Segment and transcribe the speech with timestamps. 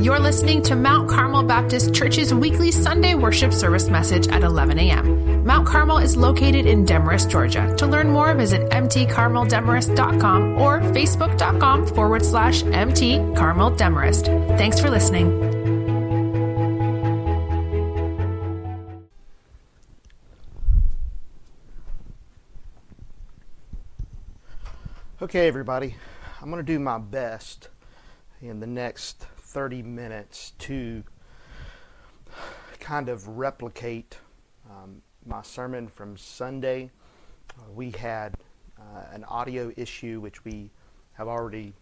[0.00, 5.44] You're listening to Mount Carmel Baptist Church's weekly Sunday worship service message at 11 a.m.
[5.44, 7.74] Mount Carmel is located in Demorest, Georgia.
[7.78, 14.56] To learn more, visit mtcarmeldemorest.com or facebook.com forward slash mtcarmeldemorest.
[14.56, 15.32] Thanks for listening.
[25.20, 25.96] Okay, everybody,
[26.40, 27.68] I'm going to do my best
[28.40, 31.02] in the next 30 minutes to
[32.80, 34.18] kind of replicate
[34.68, 36.90] um, my sermon from Sunday.
[37.58, 38.34] Uh, we had
[38.78, 40.70] uh, an audio issue which we
[41.14, 41.72] have already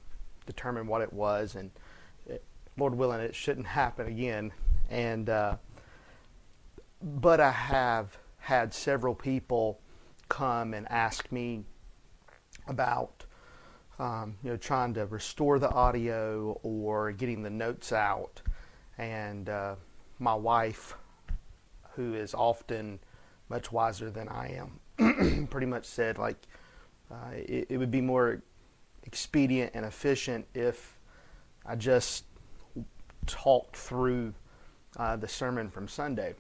[0.47, 1.73] determined what it was, and
[2.29, 2.45] it,
[2.77, 4.53] Lord willing, it shouldn't happen again.
[4.89, 5.57] And uh,
[7.03, 9.81] but I have had several people
[10.29, 11.65] come and ask me
[12.69, 13.16] about
[13.99, 18.43] um, you know, trying to restore the audio or getting the notes out.
[18.99, 19.77] And uh,
[20.19, 20.95] my wife,
[21.95, 22.99] who is often
[23.49, 24.59] much wiser than I
[24.99, 26.37] am, pretty much said like
[27.11, 28.43] uh, it, it, would be more
[29.05, 30.99] expedient and efficient if
[31.65, 32.25] I just
[33.27, 34.35] talked through
[34.97, 36.35] uh, the sermon from Sunday.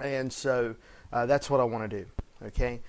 [0.00, 0.74] And so
[1.12, 2.06] uh, that's what I want to do.
[2.46, 2.80] Okay.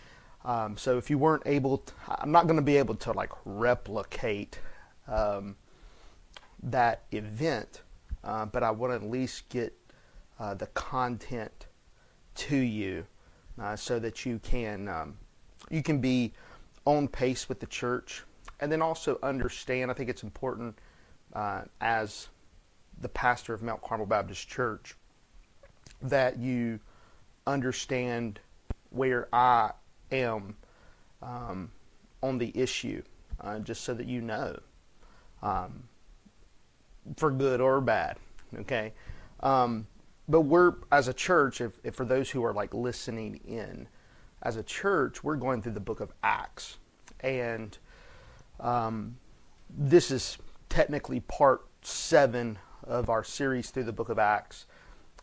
[0.46, 3.32] Um, so if you weren't able, to, I'm not going to be able to like
[3.46, 4.60] replicate
[5.08, 5.56] um,
[6.62, 7.82] that event,
[8.24, 9.74] uh, but I want to at least get
[10.40, 11.66] uh, the content
[12.36, 13.08] to you
[13.60, 15.18] uh, so that you can um,
[15.70, 16.34] you can be
[16.86, 18.24] on pace with the church,
[18.60, 19.90] and then also understand.
[19.90, 20.78] I think it's important
[21.34, 22.28] uh, as
[23.02, 24.96] the pastor of Mount Carmel Baptist Church
[26.02, 26.80] that you
[27.48, 28.40] understand
[28.92, 29.72] where I
[30.12, 30.56] am
[31.22, 31.72] um,
[32.22, 33.02] on the issue,
[33.42, 34.60] uh, just so that you know,
[35.42, 35.84] um,
[37.18, 38.18] for good or bad.
[38.60, 38.94] Okay,
[39.42, 39.88] um,
[40.28, 43.88] but we're as a church, if, if, for those who are like listening in,
[44.42, 46.78] as a church, we're going through the book of Acts,
[47.20, 47.78] and
[48.60, 49.18] um,
[49.70, 50.38] this is
[50.70, 54.66] technically part seven of our series through the book of Acts,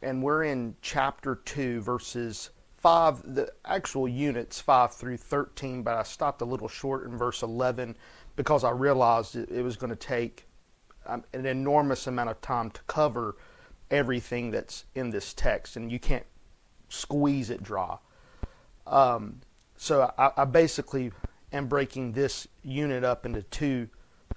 [0.03, 2.51] and we're in chapter two, verses
[2.83, 7.43] 5, the actual units 5 through 13, but I stopped a little short in verse
[7.43, 7.97] 11
[8.35, 10.49] because I realized it, it was going to take
[11.07, 13.37] um, an enormous amount of time to cover
[13.89, 16.27] everything that's in this text, and you can't
[16.89, 17.99] squeeze it dry.
[18.87, 19.43] Um,
[19.77, 21.13] so I, I, basically
[21.53, 23.89] am breaking this unit up into two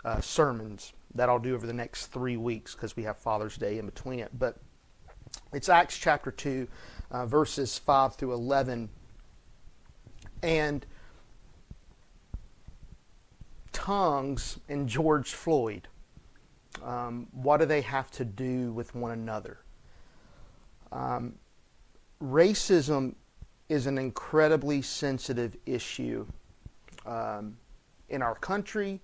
[0.03, 3.79] uh, sermons that I'll do over the next three weeks because we have Father's Day
[3.79, 4.37] in between it.
[4.37, 4.57] But
[5.51, 6.67] it's Acts chapter 2
[7.15, 8.89] uh, verses 5 through 11.
[10.43, 10.85] And
[13.71, 15.87] tongues and George Floyd,
[16.83, 19.59] um, what do they have to do with one another?
[20.91, 21.35] Um,
[22.21, 23.15] racism
[23.69, 26.27] is an incredibly sensitive issue
[27.05, 27.55] um,
[28.09, 28.99] in our country,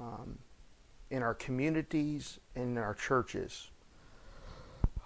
[0.00, 0.38] um,
[1.10, 3.70] in our communities, in our churches.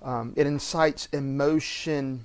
[0.03, 2.25] Um, it incites emotion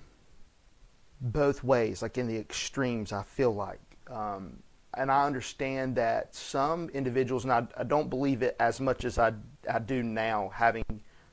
[1.22, 3.80] both ways, like in the extremes, I feel like.
[4.10, 4.62] Um,
[4.96, 9.18] and I understand that some individuals, and I, I, don't believe it as much as
[9.18, 9.34] I,
[9.72, 10.84] I do now, having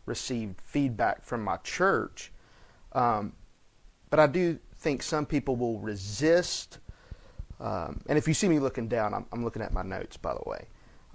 [0.06, 2.32] received feedback from my church,
[2.92, 3.32] um,
[4.08, 6.78] but I do think some people will resist.
[7.60, 10.32] Um, and if you see me looking down, I'm, I'm, looking at my notes, by
[10.32, 10.66] the way.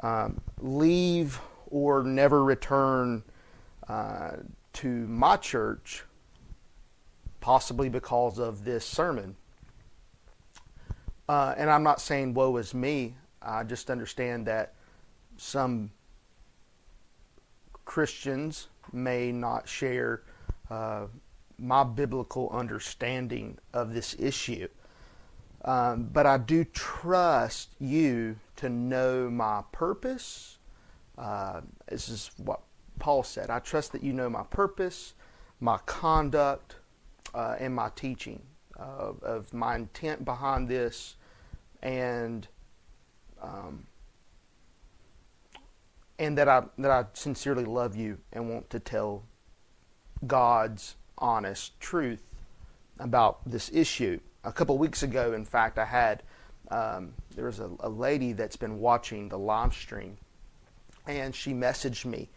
[0.02, 3.24] Um, leave or never return
[3.88, 4.34] uh,
[4.76, 6.04] to my church,
[7.40, 9.36] possibly because of this sermon.
[11.28, 13.16] Uh, and I'm not saying woe is me.
[13.42, 14.74] I just understand that
[15.38, 15.92] some
[17.86, 20.24] Christians may not share
[20.70, 21.08] uh,
[21.58, 24.68] my biblical understanding of this issue.
[25.64, 30.58] Um, but I do trust you to know my purpose.
[31.18, 32.62] Uh, this is what
[33.00, 35.14] Paul said, I trust that you know my purpose,
[35.60, 36.76] my conduct,
[37.34, 38.42] uh, and my teaching,
[38.76, 41.16] of my intent behind this,
[41.82, 42.48] and
[43.42, 43.86] um,
[46.18, 49.24] and that I that I sincerely love you and want to tell
[50.26, 52.24] God's honest truth
[53.00, 54.20] about this issue.
[54.44, 56.24] A couple weeks ago, in fact, I had
[56.72, 60.18] um, there was a, a lady that's been watching the live stream,
[61.08, 62.30] and she messaged me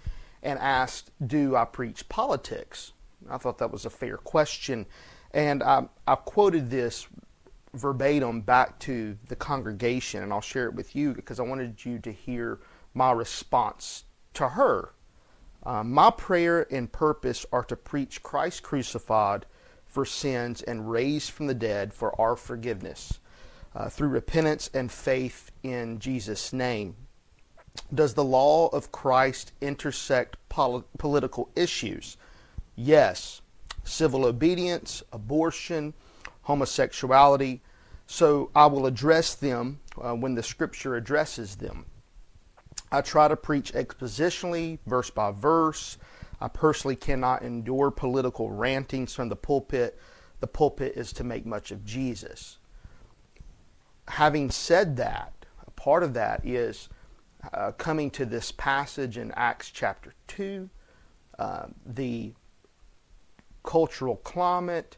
[0.43, 2.93] and asked, Do I preach politics?
[3.29, 4.87] I thought that was a fair question.
[5.33, 7.07] And I, I quoted this
[7.75, 11.99] verbatim back to the congregation, and I'll share it with you because I wanted you
[12.01, 12.61] to hear
[12.95, 14.05] my response
[14.35, 14.95] to her.
[15.65, 19.45] Uh, my prayer and purpose are to preach Christ crucified
[19.87, 23.21] for sins and raised from the dead for our forgiveness
[23.75, 26.97] uh, through repentance and faith in Jesus' name.
[27.95, 32.17] Does the law of Christ intersect pol- political issues?
[32.77, 33.41] Yes.
[33.85, 35.95] Civil obedience, abortion,
[36.43, 37.61] homosexuality.
[38.07, 41.87] So I will address them uh, when the scripture addresses them.
[42.91, 45.99] I try to preach expositionally, verse by verse.
[46.41, 49.99] I personally cannot endure political rantings from the pulpit.
[50.41, 52.59] The pulpit is to make much of Jesus.
[54.07, 55.33] Having said that,
[55.67, 56.89] a part of that is
[57.53, 60.69] uh, coming to this passage in Acts chapter 2,
[61.39, 62.33] uh, the
[63.63, 64.97] cultural climate,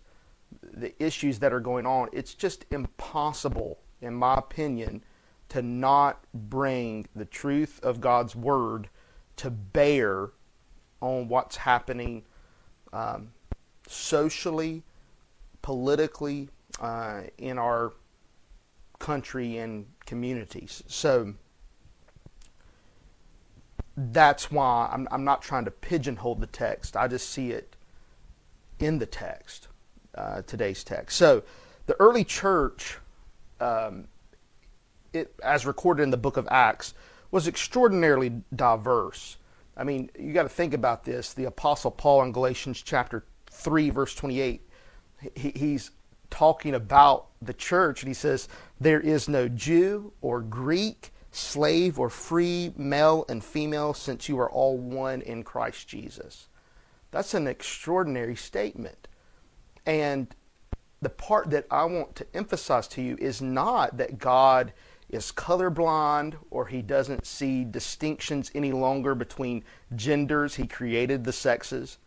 [0.63, 2.09] the issues that are going on.
[2.13, 5.05] It's just impossible, in my opinion,
[5.51, 8.89] to not bring the truth of God's Word
[9.37, 10.31] to bear
[11.01, 12.25] on what's happening
[12.93, 13.33] um,
[13.89, 14.83] socially,
[15.63, 16.49] politically,
[16.81, 17.93] uh, in our
[18.99, 20.83] country and communities.
[20.87, 21.35] So
[24.01, 26.97] that's why I'm, I'm not trying to pigeonhole the text.
[26.97, 27.77] I just see it
[28.79, 29.69] in the text,
[30.15, 31.17] uh, today's text.
[31.17, 31.43] So
[31.87, 32.99] the early church,
[33.61, 34.09] um,
[35.13, 36.95] it, as recorded in the book of Acts,
[37.31, 39.37] was extraordinarily diverse.
[39.77, 41.33] I mean, you got to think about this.
[41.35, 44.63] The Apostle Paul in Galatians chapter 3, verse 28,
[45.35, 45.91] he, he's
[46.31, 48.49] talking about the church, and he says,
[48.81, 54.51] There is no Jew or Greek, slave or free, male and female, since you are
[54.51, 56.49] all one in Christ Jesus.
[57.11, 59.09] That's an extraordinary statement.
[59.87, 60.35] And
[61.01, 64.73] the part that I want to emphasize to you is not that God
[65.09, 69.65] is colorblind or he doesn't see distinctions any longer between
[69.97, 70.55] genders.
[70.55, 71.99] He created the sexes.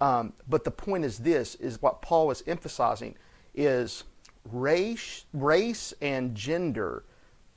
[0.00, 3.16] Um, but the point is this is what Paul is emphasizing
[3.54, 4.04] is
[4.44, 7.04] race, race and gender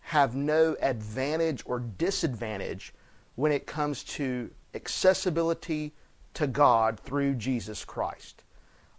[0.09, 2.95] have no advantage or disadvantage
[3.35, 5.93] when it comes to accessibility
[6.33, 8.41] to God through Jesus Christ.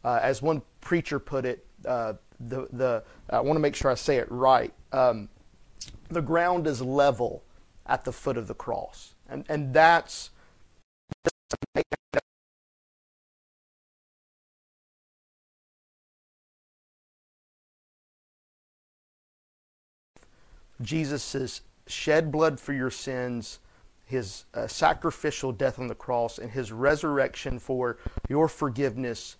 [0.04, 3.96] Uh, as one preacher put it, uh, the, the, I want to make sure I
[3.96, 4.72] say it right.
[4.92, 5.28] Um,
[6.10, 7.42] the ground is level
[7.86, 9.14] at the foot of the cross.
[9.28, 10.30] And, and that's
[20.82, 23.58] Jesus' shed blood for your sins,
[24.04, 27.98] his uh, sacrificial death on the cross, and his resurrection for
[28.28, 29.36] your forgiveness,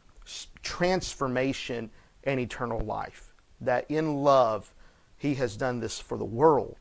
[0.63, 1.91] transformation,
[2.25, 3.33] and eternal life.
[3.61, 4.73] That in love,
[5.17, 6.79] he has done this for the world.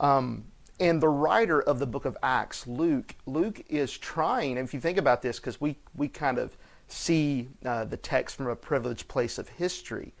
[0.00, 0.46] Um,
[0.78, 4.98] and the writer of the book of Acts, Luke, Luke is trying, if you think
[4.98, 6.56] about this, because we, we kind of
[6.88, 10.12] see uh, the text from a privileged place of history,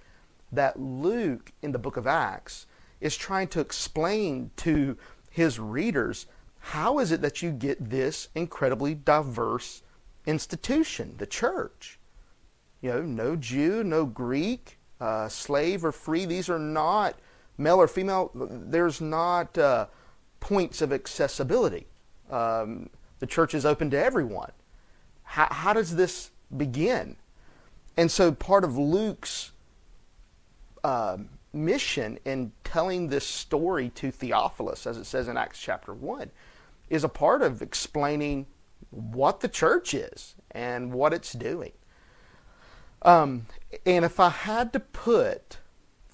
[0.52, 2.66] that Luke in the book of Acts
[3.06, 4.98] is trying to explain to
[5.30, 6.26] his readers
[6.58, 9.82] how is it that you get this incredibly diverse
[10.26, 12.00] institution, the church?
[12.80, 16.24] You know, no Jew, no Greek, uh, slave or free.
[16.24, 17.14] These are not
[17.56, 18.32] male or female.
[18.34, 19.86] There's not uh,
[20.40, 21.86] points of accessibility.
[22.28, 24.50] Um, the church is open to everyone.
[25.22, 27.16] How, how does this begin?
[27.96, 29.52] And so part of Luke's
[30.82, 36.30] um, mission in telling this story to Theophilus, as it says in Acts chapter 1,
[36.88, 38.46] is a part of explaining
[38.90, 41.72] what the church is and what it's doing.
[43.02, 43.46] Um,
[43.84, 45.58] and if I had to put,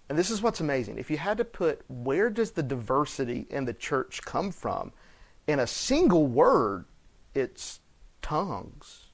[0.09, 3.65] and this is what's amazing, if you had to put where does the diversity in
[3.65, 4.93] the church come from,
[5.47, 6.87] in a single word,
[7.35, 7.81] it's
[8.21, 9.07] tongues.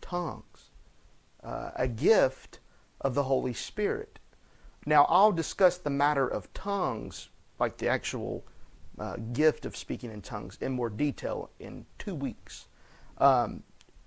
[0.00, 0.70] Tongues.
[1.42, 2.60] Uh, a gift
[3.00, 4.18] of the Holy Spirit.
[4.84, 8.44] Now, I'll discuss the matter of tongues, like the actual
[8.98, 12.66] uh, gift of speaking in tongues, in more detail in two weeks.
[13.18, 13.62] Um,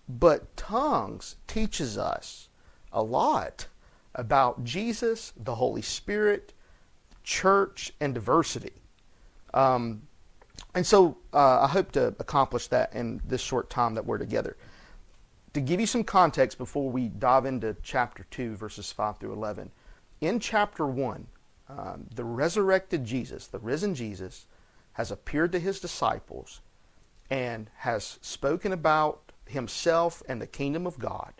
[0.07, 2.49] but tongues teaches us
[2.91, 3.67] a lot
[4.13, 6.53] about Jesus, the Holy Spirit,
[7.23, 8.73] church, and diversity.
[9.53, 10.03] Um,
[10.73, 14.57] and so uh, I hope to accomplish that in this short time that we're together.
[15.53, 19.71] To give you some context before we dive into chapter 2, verses 5 through 11
[20.21, 21.27] in chapter 1,
[21.67, 24.45] um, the resurrected Jesus, the risen Jesus,
[24.93, 26.61] has appeared to his disciples
[27.29, 31.33] and has spoken about himself and the kingdom of God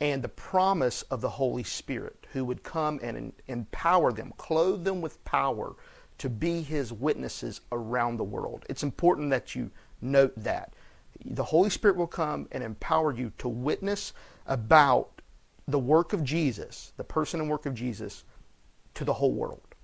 [0.00, 5.00] and the promise of the Holy Spirit who would come and empower them, clothe them
[5.00, 5.76] with power
[6.18, 8.64] to be his witnesses around the world.
[8.68, 9.70] It's important that you
[10.00, 10.72] note that.
[11.24, 14.12] The Holy Spirit will come and empower you to witness
[14.46, 15.13] about
[15.66, 18.24] the work of Jesus, the person and work of Jesus,
[18.94, 19.74] to the whole world.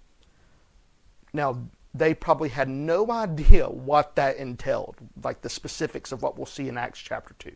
[1.33, 1.63] Now,
[1.95, 6.69] they probably had no idea what that entailed, like the specifics of what we'll see
[6.69, 7.53] in Acts chapter 2.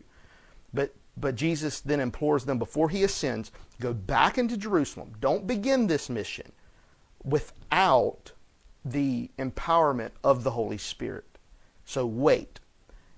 [0.72, 5.12] But, but Jesus then implores them before he ascends go back into Jerusalem.
[5.20, 6.52] Don't begin this mission
[7.24, 8.32] without
[8.84, 11.24] the empowerment of the Holy Spirit.
[11.84, 12.60] So wait.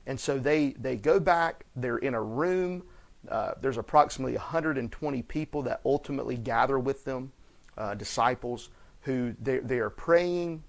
[0.06, 2.84] And so they, they go back, they're in a room.
[3.30, 7.32] Uh, there's approximately 120 people that ultimately gather with them,
[7.76, 8.70] uh, disciples,
[9.02, 10.62] who they, they are praying,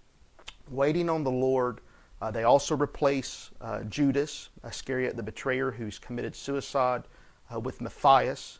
[0.70, 1.82] waiting on the Lord.
[2.22, 7.04] Uh, they also replace uh, Judas Iscariot, the betrayer, who's committed suicide,
[7.54, 8.60] uh, with Matthias,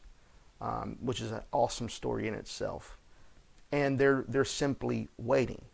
[0.62, 2.98] um, which is an awesome story in itself.
[3.72, 5.66] And they're, they're simply waiting.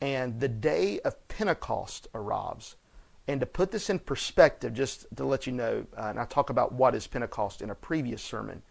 [0.00, 2.76] And the day of Pentecost arrives.
[3.28, 6.48] And to put this in perspective, just to let you know, uh, and I talk
[6.48, 8.62] about what is Pentecost in a previous sermon,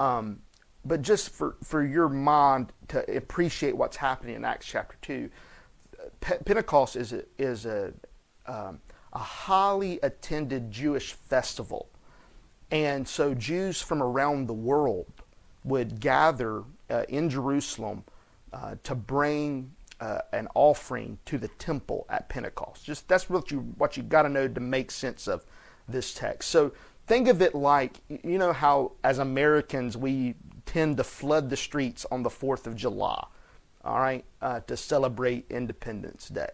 [0.00, 0.40] um,
[0.84, 5.30] but just for, for your mind to appreciate what's happening in Acts chapter 2,
[6.20, 7.92] Pentecost is a, is a,
[8.46, 8.80] um,
[9.12, 11.88] a highly attended Jewish festival.
[12.72, 15.06] And so Jews from around the world
[15.62, 18.02] would gather uh, in Jerusalem
[18.52, 22.84] uh, to bring uh, an offering to the temple at Pentecost.
[22.84, 25.44] Just that's what you what you got to know to make sense of
[25.88, 26.50] this text.
[26.50, 26.72] So
[27.06, 30.34] think of it like you know how as Americans we
[30.66, 33.24] tend to flood the streets on the Fourth of July
[33.84, 36.50] all right, uh, to celebrate Independence Day.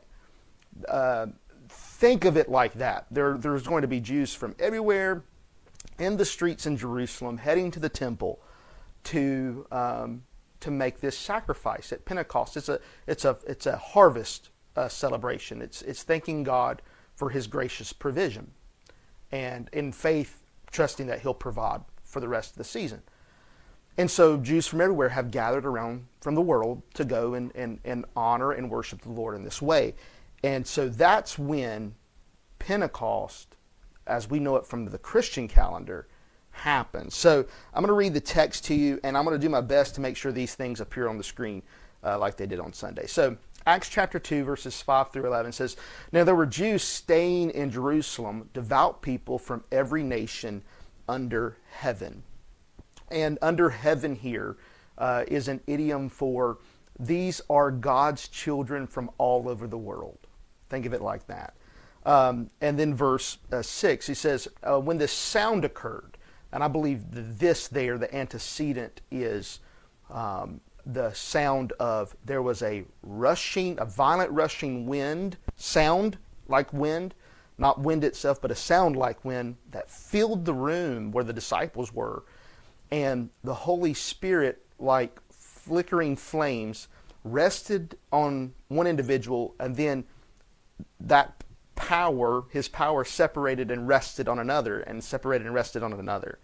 [0.88, 1.28] Uh,
[1.68, 3.06] think of it like that.
[3.10, 5.22] There, there's going to be Jews from everywhere
[5.98, 8.40] in the streets in Jerusalem heading to the temple
[9.04, 10.22] to, um,
[10.60, 12.56] to make this sacrifice at Pentecost.
[12.56, 15.62] It's a, it's a, it's a harvest uh, celebration.
[15.62, 16.82] It's, it's thanking God
[17.14, 18.52] for his gracious provision
[19.32, 23.02] and in faith, trusting that he'll provide for the rest of the season.
[23.98, 27.80] And so Jews from everywhere have gathered around from the world to go and, and,
[27.84, 29.94] and honor and worship the Lord in this way.
[30.42, 31.94] And so that's when
[32.58, 33.56] Pentecost,
[34.06, 36.08] as we know it from the Christian calendar,
[36.60, 37.14] happens.
[37.14, 39.60] So I'm going to read the text to you, and I'm going to do my
[39.60, 41.62] best to make sure these things appear on the screen
[42.04, 43.06] uh, like they did on Sunday.
[43.06, 43.36] So
[43.66, 45.76] Acts chapter 2, verses 5 through 11 says,
[46.12, 50.62] Now there were Jews staying in Jerusalem, devout people from every nation
[51.08, 52.22] under heaven.
[53.10, 54.56] And under heaven here
[54.98, 56.58] uh, is an idiom for
[56.98, 60.18] these are God's children from all over the world.
[60.68, 61.54] Think of it like that.
[62.04, 66.16] Um, and then verse uh, 6, he says, uh, When this sound occurred,
[66.52, 69.60] and I believe this there, the antecedent, is
[70.10, 77.14] um, the sound of there was a rushing, a violent rushing wind, sound like wind,
[77.58, 81.92] not wind itself, but a sound like wind that filled the room where the disciples
[81.92, 82.24] were.
[82.90, 86.88] And the Holy Spirit, like flickering flames,
[87.22, 90.04] rested on one individual, and then
[90.98, 91.39] that
[91.80, 96.38] power, his power, separated and rested on another, and separated and rested on another.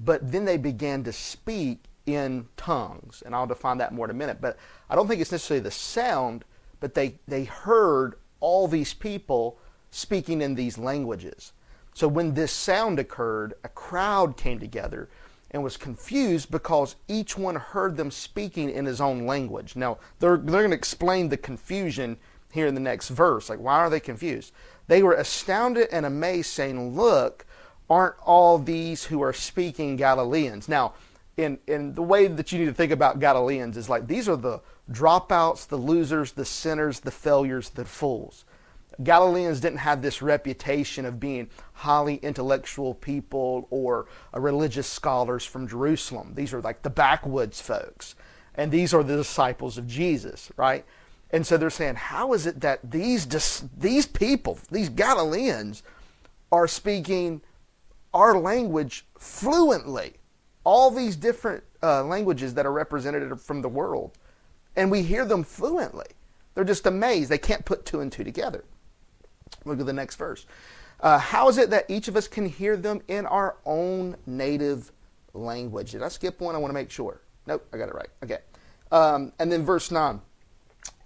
[0.00, 4.14] But then they began to speak in tongues, and I'll define that more in a
[4.14, 4.40] minute.
[4.40, 4.58] But
[4.90, 6.44] I don't think it's necessarily the sound,
[6.80, 9.58] but they, they heard all these people
[9.92, 11.52] speaking in these languages.
[11.94, 15.08] So when this sound occurred, a crowd came together
[15.52, 19.76] and was confused because each one heard them speaking in his own language.
[19.76, 22.16] Now, they're, they're going to explain the confusion
[22.54, 23.50] here in the next verse.
[23.50, 24.52] Like, why are they confused?
[24.86, 27.44] They were astounded and amazed, saying, Look,
[27.90, 30.68] aren't all these who are speaking Galileans?
[30.68, 30.94] Now,
[31.36, 34.36] in, in the way that you need to think about Galileans is like these are
[34.36, 38.44] the dropouts, the losers, the sinners, the failures, the fools.
[39.02, 45.66] Galileans didn't have this reputation of being highly intellectual people or uh, religious scholars from
[45.66, 46.34] Jerusalem.
[46.36, 48.14] These are like the backwoods folks.
[48.54, 50.84] And these are the disciples of Jesus, right?
[51.34, 53.26] And so they're saying, how is it that these,
[53.76, 55.82] these people, these Galileans,
[56.52, 57.42] are speaking
[58.14, 60.12] our language fluently?
[60.62, 64.16] All these different uh, languages that are represented from the world.
[64.76, 66.06] And we hear them fluently.
[66.54, 67.30] They're just amazed.
[67.30, 68.64] They can't put two and two together.
[69.64, 70.46] Look at the next verse.
[71.00, 74.92] Uh, how is it that each of us can hear them in our own native
[75.32, 75.90] language?
[75.90, 76.54] Did I skip one?
[76.54, 77.22] I want to make sure.
[77.48, 78.08] Nope, I got it right.
[78.22, 78.38] Okay.
[78.92, 80.20] Um, and then verse 9.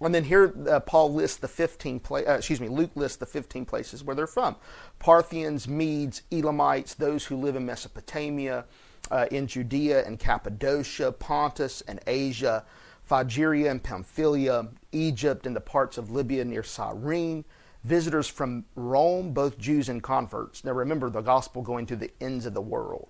[0.01, 3.25] And then here uh, Paul lists the 15 pla- uh, excuse me, Luke lists the
[3.25, 4.55] 15 places where they're from.
[4.97, 8.65] Parthians, Medes, Elamites, those who live in Mesopotamia,
[9.11, 12.65] uh, in Judea and Cappadocia, Pontus and Asia,
[13.03, 17.43] Phrygia and Pamphylia, Egypt and the parts of Libya near Cyrene,
[17.83, 20.63] visitors from Rome, both Jews and converts.
[20.63, 23.09] Now remember, the gospel going to the ends of the world.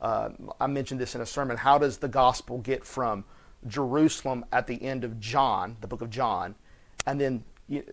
[0.00, 0.30] Uh,
[0.60, 1.56] I mentioned this in a sermon.
[1.56, 3.24] How does the gospel get from
[3.66, 6.54] Jerusalem at the end of John, the book of John,
[7.06, 7.44] and then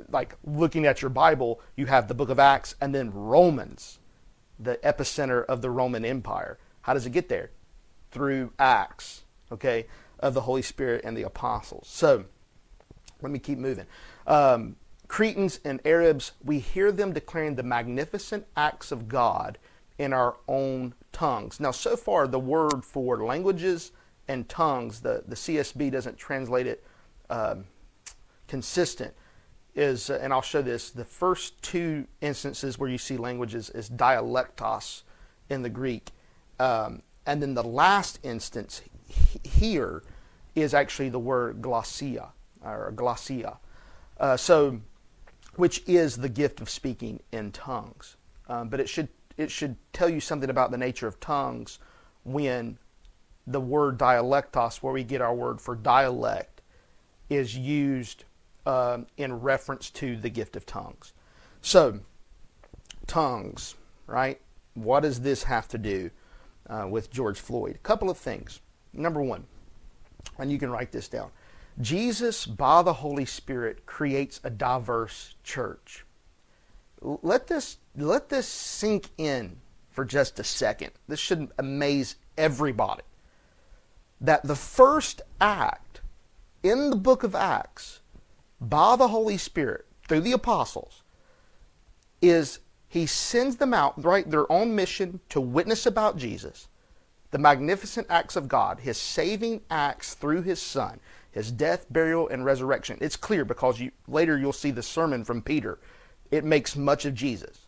[0.10, 4.00] like looking at your Bible, you have the book of Acts and then Romans,
[4.60, 6.58] the epicenter of the Roman Empire.
[6.82, 7.52] How does it get there?
[8.12, 9.88] Through Acts, okay,
[10.20, 11.88] of the Holy Spirit and the apostles.
[11.90, 12.26] So,
[13.22, 13.86] let me keep moving.
[14.28, 19.58] Um, Cretans and Arabs, we hear them declaring the magnificent acts of God
[19.98, 21.60] in our own tongues.
[21.60, 23.92] Now, so far, the word for languages
[24.28, 26.84] and tongues, the, the CSB doesn't translate it
[27.30, 27.66] um,
[28.48, 29.14] consistent,
[29.76, 33.90] is, uh, and I'll show this, the first two instances where you see languages is
[33.90, 35.04] dialectos
[35.50, 36.12] in the Greek.
[36.60, 38.82] Um, and then the last instance
[39.44, 40.04] here
[40.56, 42.30] is actually the word glossia,
[42.64, 43.58] or glossia.
[44.20, 44.80] Uh, so,
[45.56, 48.16] which is the gift of speaking in tongues.
[48.48, 51.80] Um, but it should it should tell you something about the nature of tongues
[52.24, 52.78] when
[53.48, 56.62] the word dialectos, where we get our word for dialect,
[57.30, 58.26] is used
[58.66, 61.14] um, in reference to the gift of tongues.
[61.62, 62.00] So,
[63.08, 63.76] tongues,
[64.08, 64.40] right?
[64.74, 66.10] What does this have to do
[66.70, 67.76] uh, with George Floyd?
[67.76, 68.62] A couple of things.
[68.94, 69.46] Number one,
[70.40, 71.32] and you can write this down
[71.82, 76.06] Jesus, by the Holy Spirit, creates a diverse church.
[77.02, 79.58] Let this, let this sink in
[79.92, 80.92] for just a second.
[81.08, 83.04] This should amaze everybody.
[84.22, 86.02] That the first act
[86.64, 88.00] in the book of Acts
[88.60, 91.04] by the Holy Spirit through the apostles
[92.22, 96.68] is he sends them out, right, their own mission to witness about Jesus,
[97.32, 102.46] the magnificent acts of God, his saving acts through his son, his death, burial, and
[102.46, 102.98] resurrection.
[103.02, 105.78] It's clear because you, later you'll see the sermon from Peter.
[106.32, 107.68] It makes much of Jesus.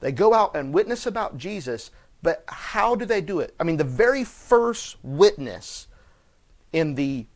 [0.00, 1.90] They go out and witness about Jesus,
[2.24, 3.54] but how do they do it?
[3.60, 5.88] I mean, the very first witness
[6.72, 7.26] in the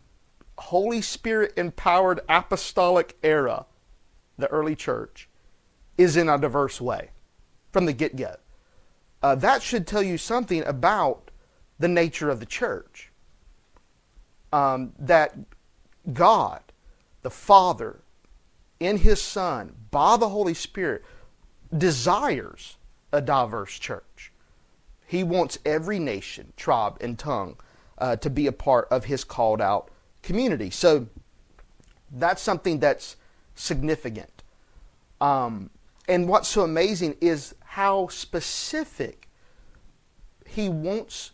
[0.57, 3.67] Holy Spirit empowered apostolic era,
[4.39, 5.29] the early church,
[5.99, 7.11] is in a diverse way
[7.71, 8.37] from the get go.
[9.23, 11.31] Uh, that should tell you something about
[11.79, 13.13] the nature of the church.
[14.55, 15.35] Um, that
[16.15, 16.63] God,
[17.21, 18.01] the Father,
[18.81, 21.05] in His Son, by the Holy Spirit,
[21.77, 22.79] desires
[23.13, 24.28] a diverse church.
[25.09, 27.57] He wants every nation, tribe, and tongue
[27.97, 29.91] uh, to be a part of His called out
[30.23, 30.69] community.
[30.69, 31.07] So
[32.13, 33.17] that's something that's
[33.55, 34.43] significant.
[35.19, 35.71] Um,
[36.07, 39.31] and what's so amazing is how specific
[40.47, 41.31] he wants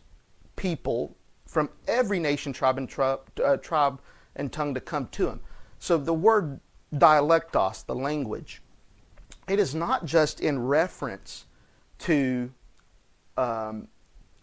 [0.54, 4.00] people from every nation, tribe, and tribe, uh, tribe
[4.36, 5.40] and tongue to come to him.
[5.80, 6.60] So the word
[6.94, 8.62] dialectos, the language,
[9.48, 11.46] it is not just in reference
[12.00, 12.52] to
[13.36, 13.88] um,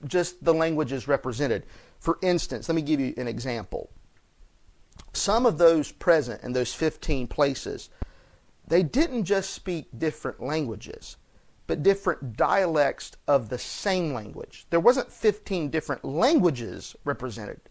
[0.05, 1.65] just the languages represented.
[1.99, 3.91] For instance, let me give you an example
[5.13, 7.89] some of those present in those 15 places,
[8.67, 11.17] they didn't just speak different languages,
[11.67, 14.65] but different dialects of the same language.
[14.69, 17.61] There wasn't 15 different languages represented.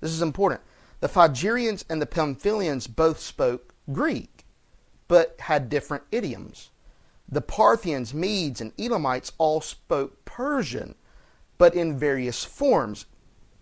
[0.00, 0.60] This is important.
[1.00, 4.44] The Phrygians and the Pamphylians both spoke Greek,
[5.06, 6.70] but had different idioms.
[7.28, 10.94] The Parthians, Medes, and Elamites all spoke Persian,
[11.58, 13.06] but in various forms.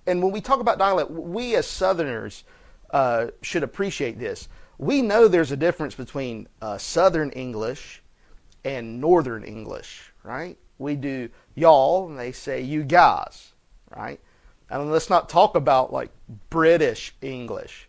[0.06, 2.44] And when we talk about dialect, we as Southerners,
[2.90, 4.48] uh, should appreciate this.
[4.78, 8.02] We know there's a difference between uh, Southern English
[8.64, 10.58] and Northern English, right?
[10.78, 13.52] We do y'all, and they say you guys,
[13.94, 14.20] right?
[14.68, 16.10] And let's not talk about like
[16.50, 17.88] British English.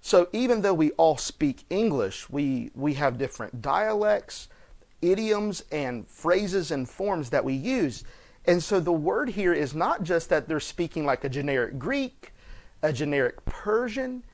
[0.00, 4.48] So even though we all speak English, we, we have different dialects,
[5.02, 8.04] idioms, and phrases and forms that we use.
[8.46, 12.32] And so the word here is not just that they're speaking like a generic Greek
[12.82, 14.24] a generic Persian.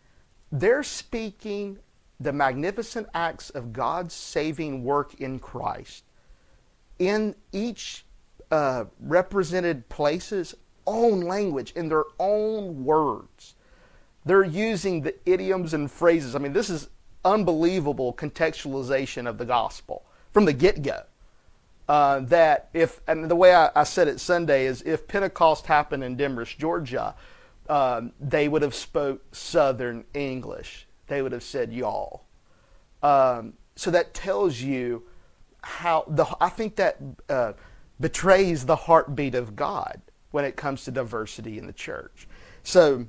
[0.53, 1.79] They're speaking
[2.21, 6.05] the magnificent acts of God's saving work in Christ
[6.99, 8.05] in each
[8.51, 10.55] uh, represented place's
[10.87, 13.57] own language, in their own words.
[14.25, 16.37] They're using the idioms and phrases.
[16.37, 16.89] I mean, this is
[17.25, 21.01] unbelievable contextualization of the gospel from the get go.
[21.89, 26.03] Uh, that if, and the way I, I said it Sunday is if Pentecost happened
[26.03, 27.15] in Demorest, Georgia,
[27.69, 30.87] um, they would have spoke Southern English.
[31.07, 32.25] They would have said y'all.
[33.03, 35.05] Um, so that tells you
[35.63, 36.27] how the.
[36.41, 37.53] I think that uh,
[38.01, 42.27] betrays the heartbeat of God when it comes to diversity in the church.
[42.63, 43.07] So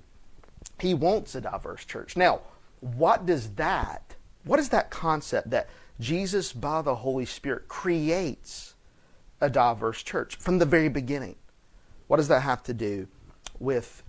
[0.79, 2.17] He wants a diverse church.
[2.17, 2.41] Now,
[2.81, 4.15] what does that?
[4.43, 8.75] What is that concept that Jesus, by the Holy Spirit, creates
[9.39, 11.35] a diverse church from the very beginning.
[12.07, 13.07] What does that have to do
[13.59, 14.03] with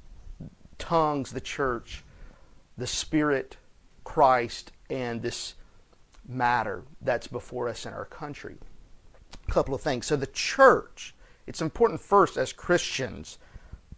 [0.79, 2.03] tongues, the church,
[2.77, 3.57] the Spirit,
[4.05, 5.55] Christ, and this
[6.29, 8.57] matter that's before us in our country?
[9.49, 10.07] A couple of things.
[10.07, 11.15] So, the church,
[11.47, 13.39] it's important first as Christians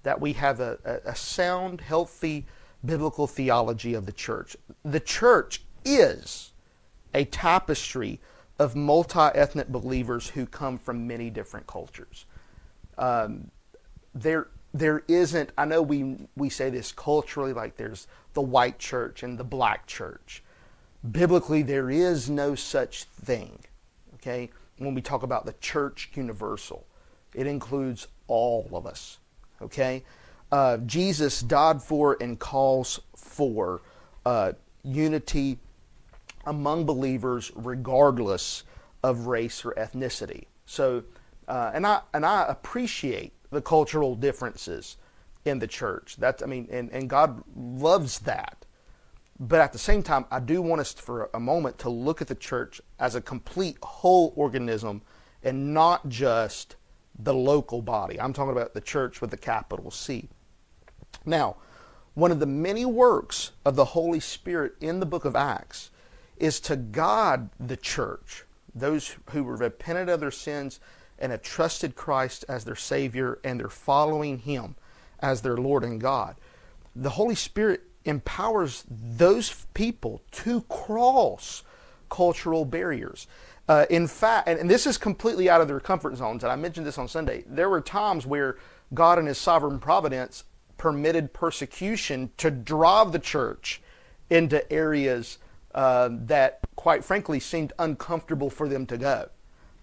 [0.02, 2.46] that we have a, a, sound, healthy,
[2.84, 4.56] biblical theology of the church.
[4.84, 6.52] The church is
[7.14, 8.20] a tapestry
[8.58, 12.26] of multi ethnic believers who come from many different cultures.
[12.96, 13.50] Um,
[14.14, 19.22] there, there isn't, I know we, we say this culturally, like there's the white church
[19.22, 20.42] and the black church.
[21.08, 23.60] Biblically, there is no such thing.
[24.14, 24.50] Okay?
[24.78, 26.86] When we talk about the church universal,
[27.34, 29.18] it includes all of us.
[29.62, 30.04] Okay?
[30.50, 33.82] Uh, Jesus died for and calls for
[34.26, 35.58] uh, unity
[36.48, 38.64] among believers regardless
[39.02, 40.46] of race or ethnicity.
[40.66, 41.04] So,
[41.46, 44.96] uh, and I and I appreciate the cultural differences
[45.44, 46.16] in the church.
[46.18, 48.64] That's I mean, and, and God loves that.
[49.40, 52.26] But at the same time, I do want us for a moment to look at
[52.26, 55.02] the church as a complete whole organism
[55.44, 56.74] and not just
[57.16, 58.20] the local body.
[58.20, 60.28] I'm talking about the church with the capital C.
[61.24, 61.56] Now,
[62.14, 65.90] one of the many works of the Holy Spirit in the book of Acts
[66.40, 70.80] is to God the church, those who were repentant of their sins
[71.18, 74.76] and have trusted Christ as their Savior and they're following Him
[75.20, 76.36] as their Lord and God.
[76.94, 81.62] The Holy Spirit empowers those people to cross
[82.08, 83.26] cultural barriers.
[83.68, 86.56] Uh, in fact, and, and, this is completely out of their comfort zones, and I
[86.56, 87.44] mentioned this on Sunday.
[87.46, 88.56] There were times where
[88.94, 90.44] God, in His sovereign providence,
[90.78, 93.82] permitted persecution to drive the church
[94.30, 95.38] into areas
[95.78, 99.28] uh, that, quite frankly, seemed uncomfortable for them to go,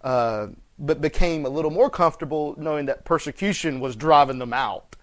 [0.01, 4.97] uh, but became a little more comfortable knowing that persecution was driving them out.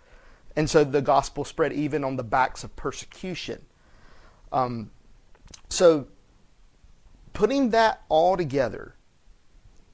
[0.55, 3.65] And so the gospel spread even on the backs of persecution.
[4.53, 4.91] Um,
[5.71, 6.09] so,
[7.33, 8.95] putting that all together,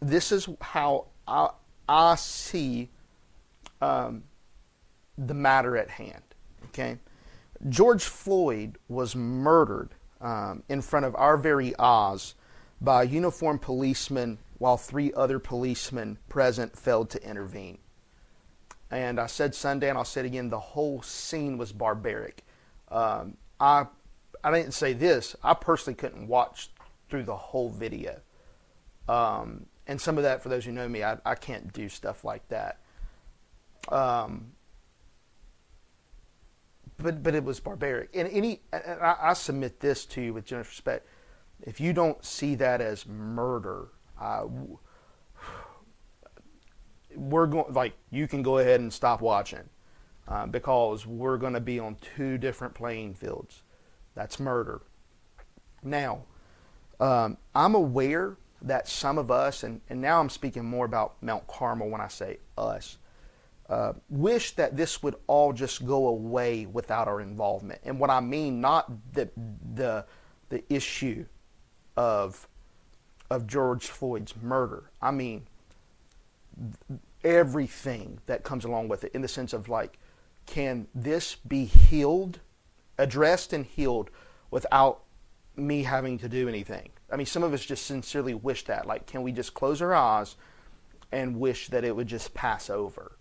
[0.00, 1.50] this is how I,
[1.88, 2.90] I see
[3.80, 4.24] um,
[5.16, 6.24] the matter at hand.
[6.70, 6.98] Okay,
[7.68, 12.34] George Floyd was murdered um, in front of our very eyes
[12.80, 17.78] by a uniformed policeman while three other policemen present failed to intervene.
[18.90, 22.42] And I said Sunday, and I'll say it again, the whole scene was barbaric.
[22.90, 23.86] Um, I,
[24.42, 25.36] I didn't say this.
[25.42, 26.70] I personally couldn't watch
[27.08, 28.20] through the whole video.
[29.08, 32.24] Um, and some of that, for those who know me, I, I can't do stuff
[32.24, 32.80] like that.
[33.88, 34.52] Um,
[36.98, 38.10] but but it was barbaric.
[38.14, 41.06] And any, and I, I, submit this to you with generous respect.
[41.62, 43.88] If you don't see that as murder,
[44.20, 44.46] uh,
[47.14, 49.68] we're going like you can go ahead and stop watching
[50.26, 53.62] uh, because we're going to be on two different playing fields.
[54.14, 54.82] That's murder.
[55.82, 56.22] Now,
[56.98, 61.46] um, I'm aware that some of us, and, and now I'm speaking more about Mount
[61.46, 62.98] Carmel when I say us
[63.68, 67.80] uh, wish that this would all just go away without our involvement.
[67.84, 69.30] And what I mean, not the
[69.74, 70.06] the
[70.48, 71.26] the issue
[71.96, 72.48] of
[73.30, 74.90] of George Floyd's murder.
[75.02, 75.46] I mean
[77.24, 79.98] everything that comes along with it, in the sense of like,
[80.46, 82.40] can this be healed,
[82.96, 84.10] addressed and healed,
[84.50, 85.02] without
[85.56, 86.90] me having to do anything?
[87.10, 88.86] I mean, some of us just sincerely wish that.
[88.86, 90.36] Like, can we just close our eyes
[91.10, 93.17] and wish that it would just pass over?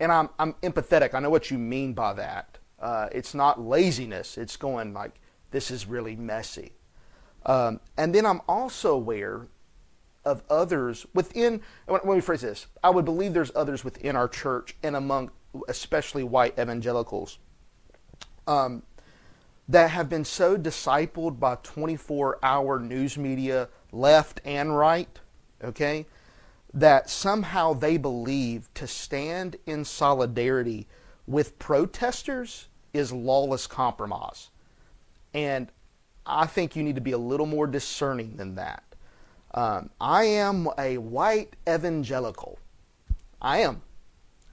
[0.00, 1.14] And I'm, I'm empathetic.
[1.14, 2.58] I know what you mean by that.
[2.80, 4.36] Uh, it's not laziness.
[4.36, 6.72] It's going like, this is really messy.
[7.46, 9.46] Um, and then I'm also aware
[10.24, 12.66] of others within, let me phrase this.
[12.82, 15.30] I would believe there's others within our church and among
[15.68, 17.38] especially white evangelicals
[18.46, 18.82] um,
[19.68, 25.20] that have been so discipled by 24 hour news media, left and right,
[25.62, 26.06] okay,
[26.74, 30.88] that somehow they believe to stand in solidarity
[31.26, 34.50] with protesters is lawless compromise.
[35.32, 35.68] And
[36.26, 38.82] I think you need to be a little more discerning than that.
[39.52, 42.58] Um, I am a white evangelical.
[43.40, 43.82] I am.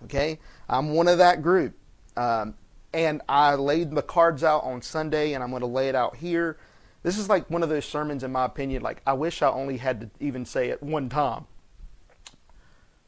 [0.03, 0.39] Okay?
[0.69, 1.75] I'm one of that group.
[2.15, 2.53] Um,
[2.93, 6.17] and I laid the cards out on Sunday, and I'm going to lay it out
[6.17, 6.57] here.
[7.03, 9.77] This is like one of those sermons, in my opinion, like I wish I only
[9.77, 11.45] had to even say it one time.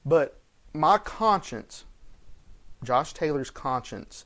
[0.06, 0.40] But
[0.74, 1.86] my conscience,
[2.84, 4.26] Josh Taylor's conscience,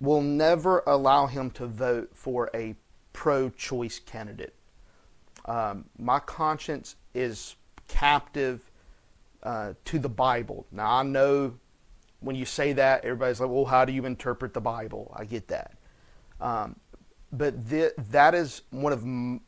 [0.00, 2.76] will never allow him to vote for a
[3.12, 4.54] pro choice candidate.
[5.46, 7.56] Um, my conscience is
[7.88, 8.70] captive
[9.42, 10.66] uh, to the Bible.
[10.70, 11.54] Now, I know
[12.20, 15.14] when you say that, everybody's like, well, how do you interpret the Bible?
[15.16, 15.72] I get that.
[16.40, 16.76] Um,
[17.32, 19.40] but th- that is one of m-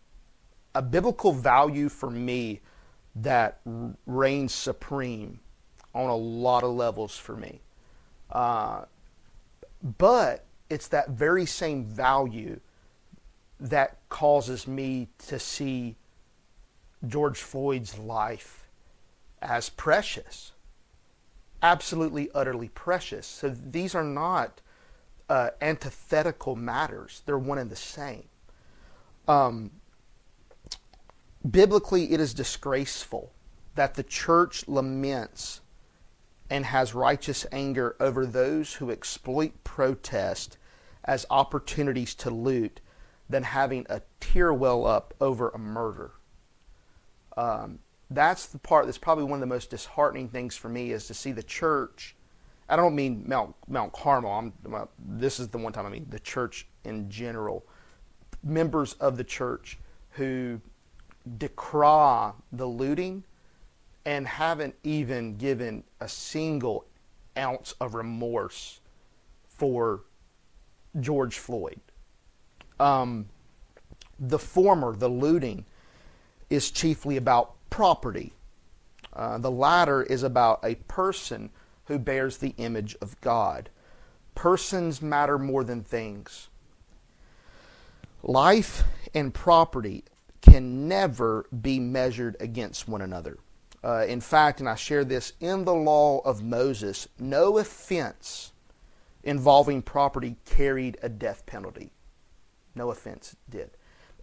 [0.75, 2.61] a biblical value for me
[3.16, 3.61] that
[4.07, 5.40] reigns supreme
[5.94, 7.61] on a lot of levels for me.
[8.31, 8.85] Uh,
[9.98, 12.61] but it's that very same value
[13.59, 15.96] that causes me to see
[17.07, 18.68] George Floyd's life
[19.42, 20.53] as precious.
[21.62, 23.26] Absolutely, utterly precious.
[23.26, 24.61] So these are not
[25.29, 28.24] uh, antithetical matters, they're one and the same.
[29.29, 29.70] Um,
[31.48, 33.33] biblically, it is disgraceful
[33.76, 35.60] that the church laments
[36.50, 40.58] and has righteous anger over those who exploit protest
[41.04, 42.80] as opportunities to loot
[43.28, 46.10] than having a tear well up over a murder.
[47.36, 47.78] Um,
[48.10, 51.14] that's the part that's probably one of the most disheartening things for me is to
[51.14, 52.16] see the church.
[52.68, 54.30] I don't mean Mount Mount Carmel.
[54.30, 57.64] I'm, this is the one time I mean the church in general.
[58.42, 59.78] Members of the church
[60.10, 60.60] who
[61.38, 63.22] decry the looting
[64.04, 66.86] and haven't even given a single
[67.36, 68.80] ounce of remorse
[69.46, 70.02] for
[70.98, 71.80] George Floyd.
[72.78, 73.28] Um,
[74.18, 75.64] the former, the looting,
[76.48, 78.32] is chiefly about property.
[79.12, 81.50] Uh, the latter is about a person
[81.86, 83.68] who bears the image of God.
[84.34, 86.48] Persons matter more than things.
[88.22, 88.84] Life
[89.14, 90.04] and property
[90.40, 93.38] can never be measured against one another.
[93.83, 98.53] Uh, in fact, and I share this in the law of Moses, no offense
[99.23, 101.93] involving property carried a death penalty.
[102.75, 103.71] No offense did.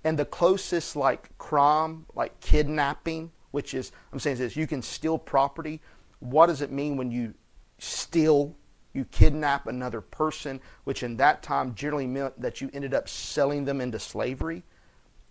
[0.04, 5.17] And the closest like crime, like kidnapping, which is I'm saying this, you can steal
[5.17, 5.82] property.
[6.20, 7.34] What does it mean when you
[7.80, 8.56] steal,
[8.93, 13.65] you kidnap another person, which in that time generally meant that you ended up selling
[13.65, 14.63] them into slavery?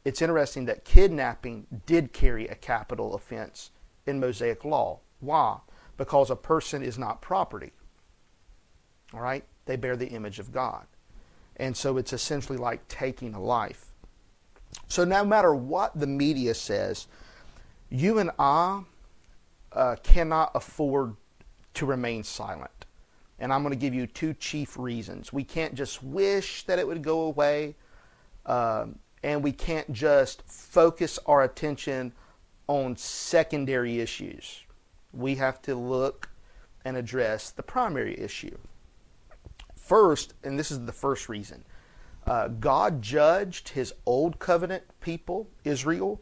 [0.04, 3.70] It's interesting that kidnapping did carry a capital offense
[4.06, 5.00] in Mosaic law.
[5.20, 5.58] Why?
[5.96, 7.72] Because a person is not property.
[9.12, 9.44] All right?
[9.64, 10.86] They bear the image of God.
[11.56, 13.86] And so it's essentially like taking a life.
[14.88, 17.06] So no matter what the media says,
[17.88, 18.82] you and I
[19.72, 21.16] uh, cannot afford
[21.74, 22.86] to remain silent.
[23.38, 25.32] And I'm going to give you two chief reasons.
[25.32, 27.74] We can't just wish that it would go away,
[28.46, 32.12] um, and we can't just focus our attention
[32.66, 34.64] on secondary issues.
[35.12, 36.30] We have to look
[36.84, 38.56] and address the primary issue.
[39.74, 41.64] First, and this is the first reason,
[42.26, 46.20] uh, God judged his old covenant people, Israel,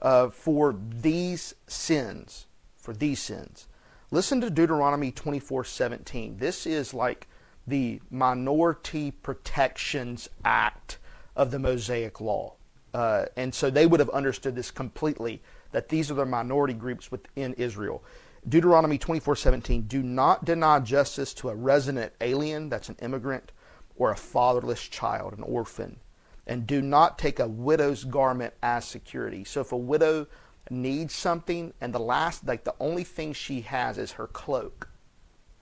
[0.00, 2.46] uh, for these sins.
[2.76, 3.68] For these sins.
[4.10, 6.38] Listen to Deuteronomy 24 17.
[6.38, 7.28] This is like
[7.66, 10.98] the Minority Protections Act
[11.36, 12.54] of the Mosaic Law.
[12.92, 17.10] Uh, and so they would have understood this completely that these are the minority groups
[17.10, 18.04] within Israel.
[18.48, 23.52] Deuteronomy 24:17 Do not deny justice to a resident alien, that's an immigrant,
[23.96, 26.00] or a fatherless child, an orphan,
[26.46, 29.44] and do not take a widow's garment as security.
[29.44, 30.26] So if a widow
[30.70, 34.88] needs something and the last like the only thing she has is her cloak,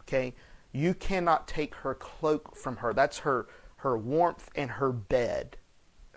[0.02, 0.34] okay?
[0.72, 2.94] You cannot take her cloak from her.
[2.94, 3.46] That's her
[3.80, 5.56] her warmth and her bed.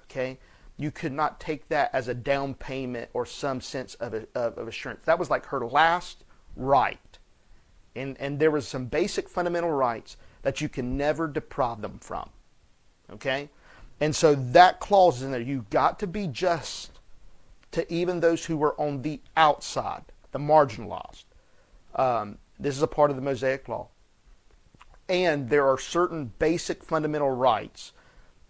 [0.04, 0.40] Okay?
[0.78, 4.68] You could not take that as a down payment or some sense of, of, of
[4.68, 5.06] assurance.
[5.06, 6.24] That was like her last
[6.56, 7.00] right.
[7.96, 12.30] And, and there was some basic fundamental rights that you can never deprive them from.
[13.12, 13.50] Okay?
[14.00, 15.42] And so that clause is in there.
[15.42, 17.00] You've got to be just
[17.72, 21.26] to even those who were on the outside, the marginalized.
[21.96, 23.90] Um, this is a part of the Mosaic Law.
[25.08, 27.94] And there are certain basic fundamental rights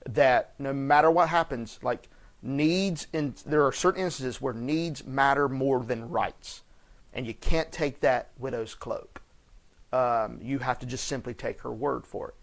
[0.05, 2.09] that no matter what happens, like
[2.43, 6.61] needs, and there are certain instances where needs matter more than rights
[7.13, 9.21] and you can't take that widow's cloak.
[9.91, 12.35] Um, you have to just simply take her word for it.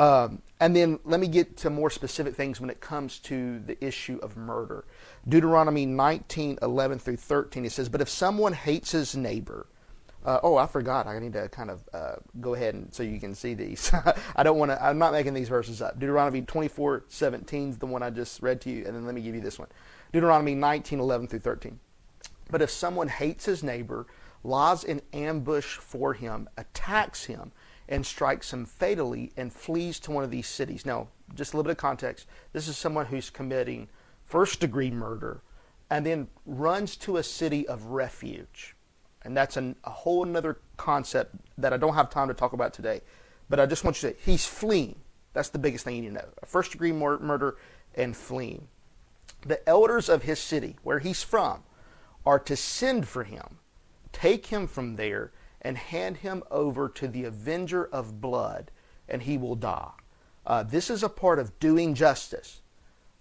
[0.00, 3.82] Um, and then let me get to more specific things when it comes to the
[3.82, 4.84] issue of murder.
[5.26, 9.66] Deuteronomy 19, 11 through 13, it says, But if someone hates his neighbor,
[10.26, 11.06] uh, oh, I forgot.
[11.06, 13.92] I need to kind of uh, go ahead and so you can see these.
[14.36, 14.84] I don't want to.
[14.84, 16.00] I'm not making these verses up.
[16.00, 19.20] Deuteronomy 24, 17 is the one I just read to you, and then let me
[19.20, 19.68] give you this one.
[20.12, 21.78] Deuteronomy 19, 11 through 13.
[22.50, 24.06] But if someone hates his neighbor,
[24.42, 27.52] lies in ambush for him, attacks him,
[27.88, 30.84] and strikes him fatally, and flees to one of these cities.
[30.84, 32.26] Now, just a little bit of context.
[32.52, 33.88] This is someone who's committing
[34.24, 35.42] first degree murder,
[35.88, 38.75] and then runs to a city of refuge.
[39.26, 42.72] And that's an, a whole other concept that I don't have time to talk about
[42.72, 43.00] today.
[43.50, 44.94] But I just want you to say he's fleeing.
[45.32, 46.28] That's the biggest thing you need to know.
[46.40, 47.56] A first degree murder
[47.96, 48.68] and fleeing.
[49.44, 51.64] The elders of his city, where he's from,
[52.24, 53.58] are to send for him,
[54.12, 58.70] take him from there, and hand him over to the avenger of blood,
[59.08, 59.90] and he will die.
[60.46, 62.60] Uh, this is a part of doing justice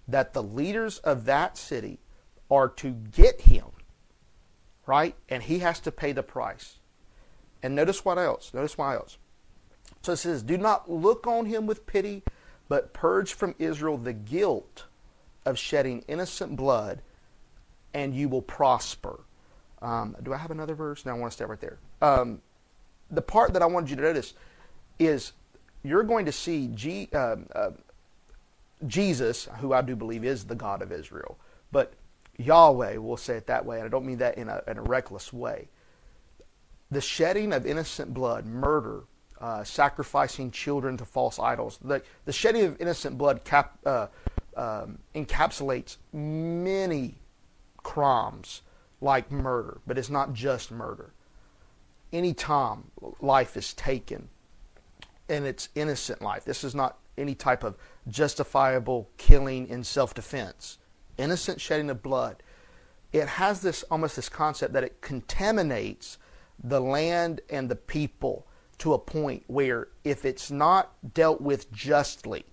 [0.08, 2.00] that the leaders of that city
[2.52, 3.65] are to get him,
[4.86, 5.15] right?
[5.30, 6.78] And he has to pay the price.
[7.63, 8.54] And notice what else?
[8.54, 9.17] Notice why else.
[10.02, 12.24] So it says, Do not look on him with pity,
[12.69, 14.86] but purge from Israel the guilt
[15.45, 17.02] of shedding innocent blood,
[17.93, 19.21] and you will prosper.
[19.82, 21.06] Um, do I have another verse?
[21.06, 21.78] No, I want to stay right there.
[22.02, 22.41] Um,
[23.10, 24.34] the part that I wanted you to notice
[25.00, 25.34] is
[25.84, 27.71] you're going to see G, uh, uh,
[28.88, 31.38] Jesus, who I do believe is the God of Israel,
[31.71, 31.93] but
[32.38, 34.82] Yahweh, we'll say it that way, and I don't mean that in a, in a
[34.82, 35.69] reckless way.
[36.91, 39.04] The shedding of innocent blood, murder,
[39.39, 44.08] uh, sacrificing children to false idols, the, the shedding of innocent blood cap, uh,
[44.56, 47.15] um, encapsulates many
[47.78, 48.62] crimes
[49.02, 51.13] like murder, but it's not just murder.
[52.13, 54.30] Any time life is taken,
[55.28, 60.78] and it's innocent life, this is not any type of justifiable killing in self defense
[61.17, 62.43] innocent shedding of blood,
[63.12, 66.17] it has this almost this concept that it contaminates
[66.62, 68.47] the land and the people
[68.78, 72.45] to a point where if it's not dealt with justly,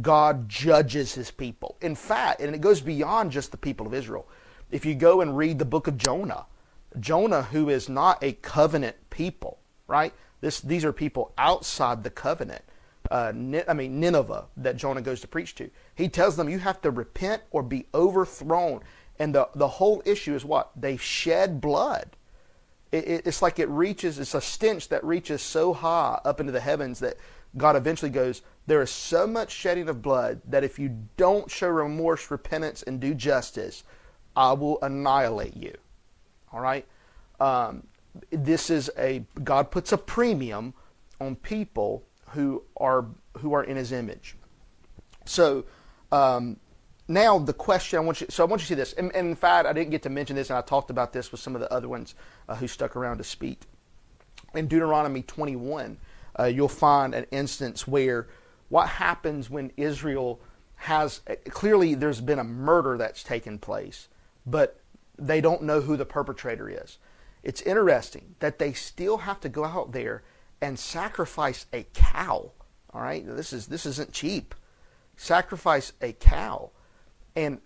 [0.00, 1.76] God judges his people.
[1.80, 4.26] In fact, and it goes beyond just the people of Israel.
[4.70, 6.46] If you go and read the book of Jonah,
[6.98, 10.14] Jonah, who is not a covenant people, right?
[10.40, 12.62] This, these are people outside the covenant
[13.14, 13.32] uh,
[13.68, 15.70] I mean Nineveh that Jonah goes to preach to.
[15.94, 18.80] He tells them you have to repent or be overthrown.
[19.20, 20.72] And the, the whole issue is what?
[20.74, 22.16] They shed blood.
[22.90, 26.50] It, it, it's like it reaches, it's a stench that reaches so high up into
[26.50, 27.16] the heavens that
[27.56, 31.68] God eventually goes, There is so much shedding of blood that if you don't show
[31.68, 33.84] remorse, repentance, and do justice,
[34.34, 35.74] I will annihilate you.
[36.52, 36.84] All right?
[37.38, 37.86] Um,
[38.32, 40.74] this is a, God puts a premium
[41.20, 42.02] on people
[42.34, 43.06] who are
[43.38, 44.36] who are in His image.
[45.24, 45.64] So
[46.12, 46.58] um,
[47.08, 48.26] now the question I want you.
[48.30, 48.92] So I want you to see this.
[48.94, 51.30] And, and, in fact, I didn't get to mention this, and I talked about this
[51.32, 52.14] with some of the other ones
[52.48, 53.62] uh, who stuck around to speak.
[54.54, 55.98] In Deuteronomy 21,
[56.38, 58.28] uh, you'll find an instance where
[58.68, 60.40] what happens when Israel
[60.76, 61.20] has
[61.50, 64.08] clearly there's been a murder that's taken place,
[64.44, 64.80] but
[65.18, 66.98] they don't know who the perpetrator is.
[67.42, 70.22] It's interesting that they still have to go out there
[70.64, 72.50] and sacrifice a cow.
[72.94, 74.54] All right, this is this isn't cheap.
[75.14, 76.70] Sacrifice a cow
[77.36, 77.60] and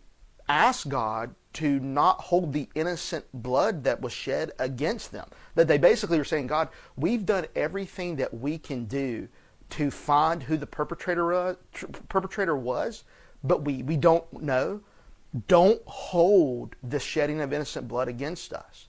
[0.48, 5.28] ask God to not hold the innocent blood that was shed against them.
[5.54, 9.28] That they basically were saying, God, we've done everything that we can do
[9.70, 11.54] to find who the perpetrator uh,
[12.08, 13.04] perpetrator was,
[13.44, 14.80] but we, we don't know.
[15.46, 18.88] Don't hold the shedding of innocent blood against us.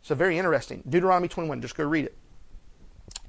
[0.00, 0.84] So very interesting.
[0.88, 2.16] Deuteronomy 21, just go read it.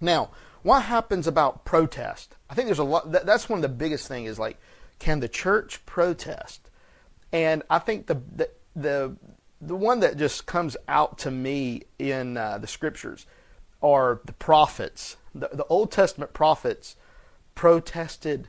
[0.04, 2.36] Now, what happens about protest?
[2.50, 3.12] I think there's a lot.
[3.12, 4.58] That, that's one of the biggest things is like,
[5.00, 6.70] can the church protest?
[7.32, 9.16] And I think the the the,
[9.62, 13.26] the one that just comes out to me in uh, the scriptures
[13.82, 15.18] are the prophets.
[15.34, 16.96] The, the Old Testament prophets
[17.56, 18.48] protested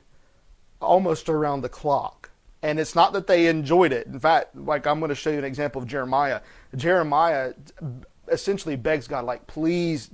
[0.81, 2.31] almost around the clock.
[2.63, 4.07] And it's not that they enjoyed it.
[4.07, 6.41] In fact, like I'm going to show you an example of Jeremiah.
[6.75, 7.53] Jeremiah
[8.29, 10.11] essentially begs God, like, please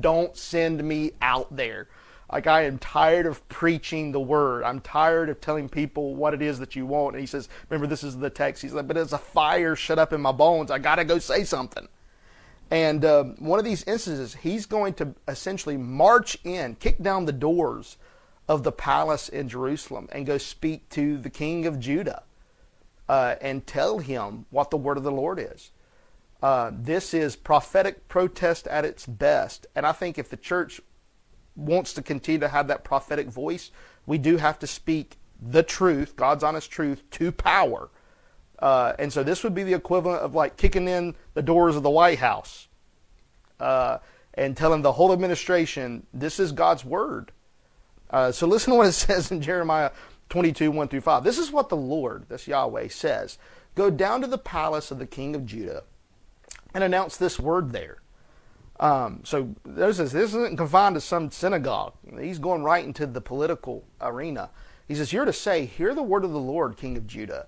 [0.00, 1.88] don't send me out there.
[2.30, 4.64] Like, I am tired of preaching the word.
[4.64, 7.14] I'm tired of telling people what it is that you want.
[7.14, 8.62] And he says, remember, this is the text.
[8.62, 10.70] He's like, but it's a fire shut up in my bones.
[10.70, 11.88] I got to go say something.
[12.70, 17.32] And um, one of these instances, he's going to essentially march in, kick down the
[17.32, 17.98] doors
[18.48, 22.22] of the palace in Jerusalem, and go speak to the king of Judah
[23.10, 25.70] uh, and tell him what the word of the Lord is.
[26.42, 29.66] Uh, this is prophetic protest at its best.
[29.76, 30.80] And I think if the church
[31.54, 33.70] wants to continue to have that prophetic voice,
[34.06, 37.90] we do have to speak the truth, God's honest truth, to power.
[38.58, 41.82] Uh, and so this would be the equivalent of like kicking in the doors of
[41.84, 42.68] the White House
[43.60, 43.98] uh,
[44.34, 47.30] and telling the whole administration, this is God's word.
[48.10, 49.92] Uh, so listen to what it says in Jeremiah
[50.28, 51.22] 22, 1 through 5.
[51.22, 53.38] This is what the Lord, this Yahweh, says
[53.74, 55.84] Go down to the palace of the king of Judah
[56.74, 57.98] and announce this word there.
[58.80, 61.94] Um, so this, is, this isn't confined to some synagogue.
[62.18, 64.50] He's going right into the political arena.
[64.88, 67.46] He says, You're to say, Hear the word of the Lord, King of Judah.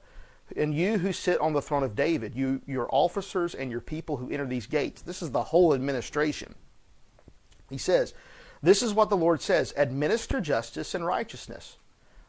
[0.56, 4.18] and you who sit on the throne of David, you your officers and your people
[4.18, 5.02] who enter these gates.
[5.02, 6.54] This is the whole administration.
[7.68, 8.14] He says,
[8.62, 11.78] This is what the Lord says administer justice and righteousness.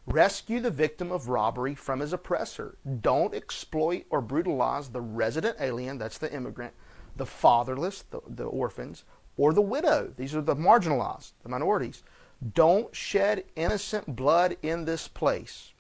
[0.08, 2.78] Rescue the victim of robbery from his oppressor.
[3.02, 6.74] Don't exploit or brutalize the resident alien, that's the immigrant,
[7.16, 9.04] the fatherless, the, the orphans,
[9.38, 10.14] or the widow.
[10.16, 12.04] These are the marginalized, the minorities.
[12.54, 15.74] Don't shed innocent blood in this place.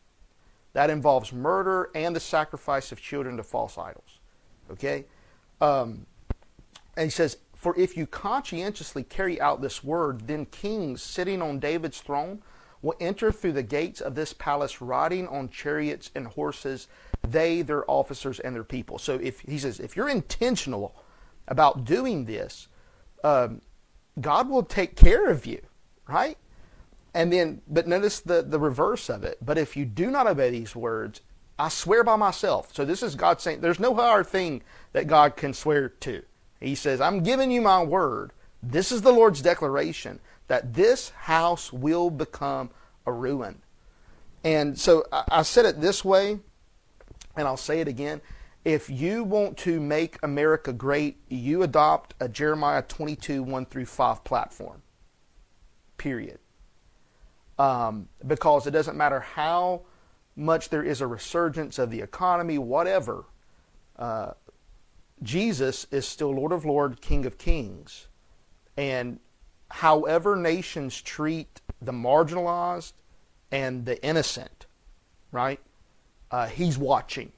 [0.73, 4.19] That involves murder and the sacrifice of children to false idols.
[4.71, 5.05] Okay?
[5.61, 6.05] Um,
[6.97, 11.59] and he says, For if you conscientiously carry out this word, then kings sitting on
[11.59, 12.41] David's throne
[12.81, 16.87] will enter through the gates of this palace riding on chariots and horses,
[17.27, 18.99] they, their officers, and their people.
[18.99, 20.95] So if he says, if you're intentional
[21.47, 22.67] about doing this,
[23.23, 23.61] um,
[24.19, 25.61] God will take care of you,
[26.07, 26.37] right?
[27.13, 29.37] And then, but notice the, the reverse of it.
[29.41, 31.21] But if you do not obey these words,
[31.57, 32.75] I swear by myself.
[32.75, 36.23] So this is God saying, there's no higher thing that God can swear to.
[36.59, 38.31] He says, I'm giving you my word.
[38.61, 42.69] This is the Lord's declaration that this house will become
[43.05, 43.61] a ruin.
[44.43, 46.39] And so I, I said it this way,
[47.35, 48.21] and I'll say it again.
[48.65, 54.23] If you want to make America great, you adopt a Jeremiah 22, 1 through 5
[54.23, 54.81] platform.
[55.97, 56.39] Period.
[57.59, 59.83] Um, because it doesn't matter how
[60.35, 63.25] much there is a resurgence of the economy, whatever,
[63.97, 64.31] uh,
[65.21, 68.07] Jesus is still Lord of Lords, King of Kings.
[68.75, 69.19] And
[69.69, 72.93] however nations treat the marginalized
[73.51, 74.65] and the innocent,
[75.31, 75.59] right?
[76.31, 77.31] Uh, he's watching.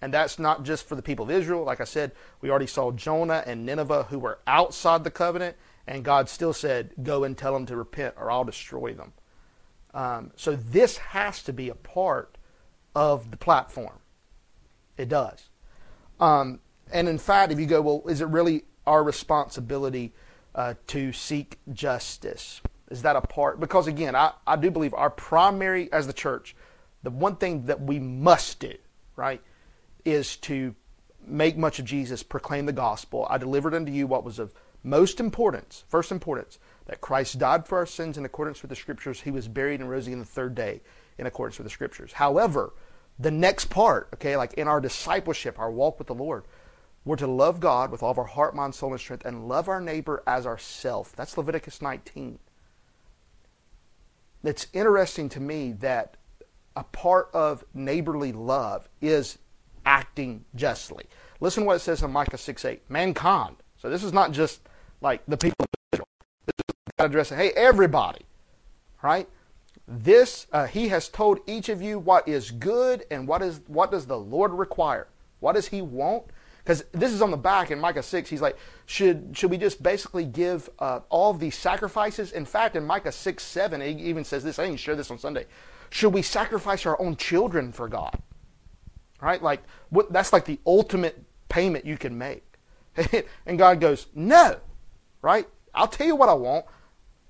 [0.00, 1.64] And that's not just for the people of Israel.
[1.64, 6.04] Like I said, we already saw Jonah and Nineveh who were outside the covenant, and
[6.04, 9.12] God still said, Go and tell them to repent or I'll destroy them.
[9.94, 12.38] Um, so this has to be a part
[12.94, 13.98] of the platform.
[14.96, 15.48] It does.
[16.20, 16.60] Um,
[16.92, 20.12] and in fact, if you go, well, is it really our responsibility
[20.54, 22.60] uh, to seek justice?
[22.90, 23.60] Is that a part?
[23.60, 26.56] Because again, I, I do believe our primary, as the church,
[27.02, 28.74] the one thing that we must do,
[29.14, 29.40] right,
[30.04, 30.74] is to
[31.26, 33.26] make much of Jesus, proclaim the gospel.
[33.28, 37.78] I delivered unto you what was of most importance, first importance, that Christ died for
[37.78, 39.20] our sins in accordance with the scriptures.
[39.20, 40.80] He was buried and rose again the third day
[41.18, 42.12] in accordance with the scriptures.
[42.12, 42.72] However,
[43.18, 46.44] the next part, okay, like in our discipleship, our walk with the Lord,
[47.04, 49.68] we're to love God with all of our heart, mind, soul, and strength, and love
[49.68, 51.14] our neighbor as ourself.
[51.16, 52.38] That's Leviticus 19.
[54.44, 56.16] It's interesting to me that
[56.76, 59.38] a part of neighborly love is
[59.88, 61.06] acting justly.
[61.40, 62.82] Listen what it says in Micah 6 8.
[62.90, 63.56] Mankind.
[63.78, 64.60] So this is not just
[65.00, 66.08] like the people of Israel.
[66.46, 68.26] This is addressing, hey, everybody.
[69.02, 69.26] Right?
[69.86, 73.90] This, uh, he has told each of you what is good and what is what
[73.90, 75.08] does the Lord require.
[75.40, 76.24] What does he want?
[76.58, 78.28] Because this is on the back in Micah 6.
[78.28, 82.32] He's like, should, should we just basically give uh, all these sacrifices?
[82.32, 84.58] In fact, in Micah 6 7, he even says this.
[84.58, 85.46] I didn't share this on Sunday.
[85.88, 88.20] Should we sacrifice our own children for God?
[89.20, 89.42] Right?
[89.42, 92.44] Like, what, that's like the ultimate payment you can make.
[93.46, 94.58] and God goes, no.
[95.22, 95.48] Right?
[95.74, 96.66] I'll tell you what I want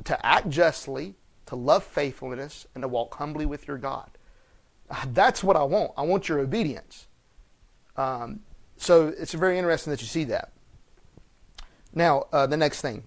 [0.04, 1.14] to act justly,
[1.46, 4.10] to love faithfulness, and to walk humbly with your God.
[5.08, 5.92] That's what I want.
[5.96, 7.06] I want your obedience.
[7.96, 8.40] Um,
[8.76, 10.52] so it's very interesting that you see that.
[11.94, 13.04] Now, uh, the next thing.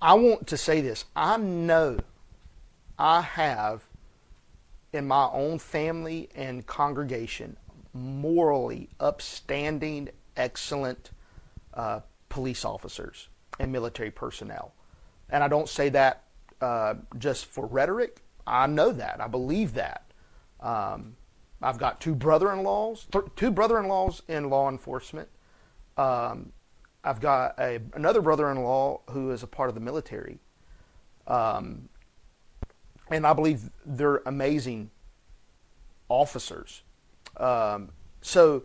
[0.00, 1.04] I want to say this.
[1.16, 2.00] I know
[2.98, 3.87] I have
[4.92, 7.56] in my own family and congregation
[7.92, 11.10] morally upstanding, excellent
[11.74, 13.28] uh, police officers
[13.58, 14.74] and military personnel.
[15.30, 16.24] And I don't say that
[16.60, 18.22] uh, just for rhetoric.
[18.46, 19.20] I know that.
[19.20, 20.10] I believe that.
[20.60, 21.16] Um,
[21.60, 25.28] I've got two brother-in-laws, th- two brother-in-laws in law enforcement.
[25.96, 26.52] Um,
[27.02, 30.40] I've got a, another brother-in-law who is a part of the military,
[31.26, 31.88] um,
[33.10, 34.90] and I believe they're amazing
[36.08, 36.82] officers.
[37.36, 37.90] Um,
[38.20, 38.62] so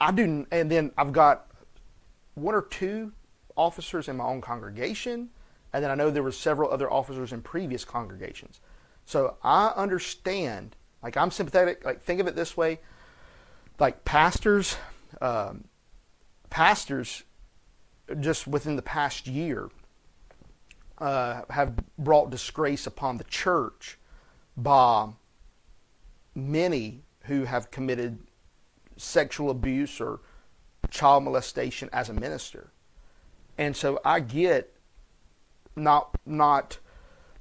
[0.00, 1.46] I do, and then I've got
[2.34, 3.12] one or two
[3.56, 5.30] officers in my own congregation,
[5.72, 8.60] and then I know there were several other officers in previous congregations.
[9.04, 11.84] So I understand like I'm sympathetic.
[11.84, 12.80] Like think of it this way:
[13.78, 14.76] like pastors,
[15.20, 15.64] um,
[16.50, 17.24] pastors,
[18.20, 19.68] just within the past year,
[20.98, 23.98] uh, have brought disgrace upon the church
[24.56, 25.08] by
[26.34, 28.18] many who have committed
[28.96, 30.20] sexual abuse or
[30.90, 32.70] child molestation as a minister.
[33.58, 34.72] And so I get
[35.76, 36.78] not not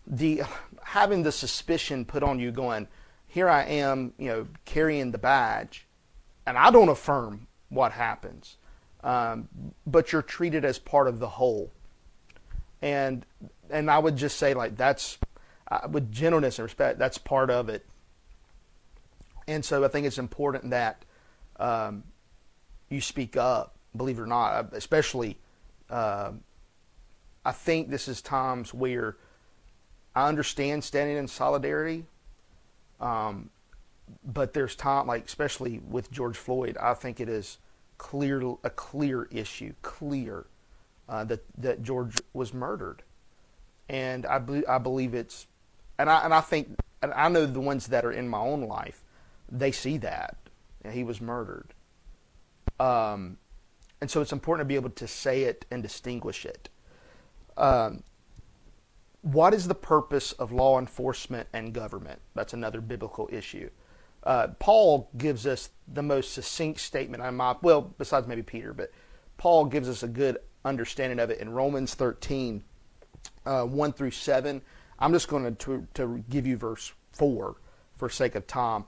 [0.08, 0.44] the
[0.84, 2.88] having the suspicion put on you going
[3.34, 5.88] here I am, you know, carrying the badge,
[6.46, 8.58] and I don't affirm what happens,
[9.04, 9.50] um,
[9.88, 11.72] but you're treated as part of the whole.
[12.84, 13.26] And
[13.70, 15.18] and I would just say like that's
[15.72, 17.86] uh, with gentleness and respect, that's part of it.
[19.48, 21.04] And so I think it's important that
[21.60, 22.04] um,
[22.90, 25.40] you speak up, believe it or not, uh, especially.
[25.90, 26.34] Uh,
[27.46, 29.18] I think this is times where
[30.16, 32.06] I understand standing in solidarity,
[33.00, 33.50] um,
[34.26, 37.58] but there's time, like especially with George Floyd, I think it is
[37.98, 40.46] clear a clear issue, clear
[41.10, 43.04] uh, that that George was murdered,
[43.90, 45.48] and I I believe it's,
[45.98, 48.62] and I and I think and I know the ones that are in my own
[48.62, 49.04] life,
[49.52, 50.38] they see that
[50.90, 51.74] he was murdered,
[52.80, 53.38] um,
[54.02, 56.70] and so it's important to be able to say it and distinguish it.
[57.58, 58.04] Um,
[59.22, 62.20] what is the purpose of law enforcement and government?
[62.36, 63.70] That's another biblical issue.
[64.24, 67.24] Uh, Paul gives us the most succinct statement.
[67.24, 68.92] I'm well, besides maybe Peter, but
[69.38, 72.64] Paul gives us a good understanding of it in Romans 13,
[73.46, 74.62] uh, 1 through 7.
[75.00, 77.56] I'm just going to, to give you verse 4
[77.96, 78.86] for sake of time.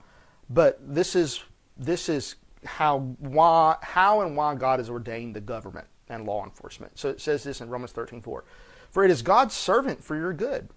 [0.48, 1.42] But this is
[1.76, 6.98] this is how why how and why God has ordained the government and law enforcement.
[6.98, 8.44] So it says this in Romans 13, 4.
[8.90, 10.68] For it is God's servant for your good.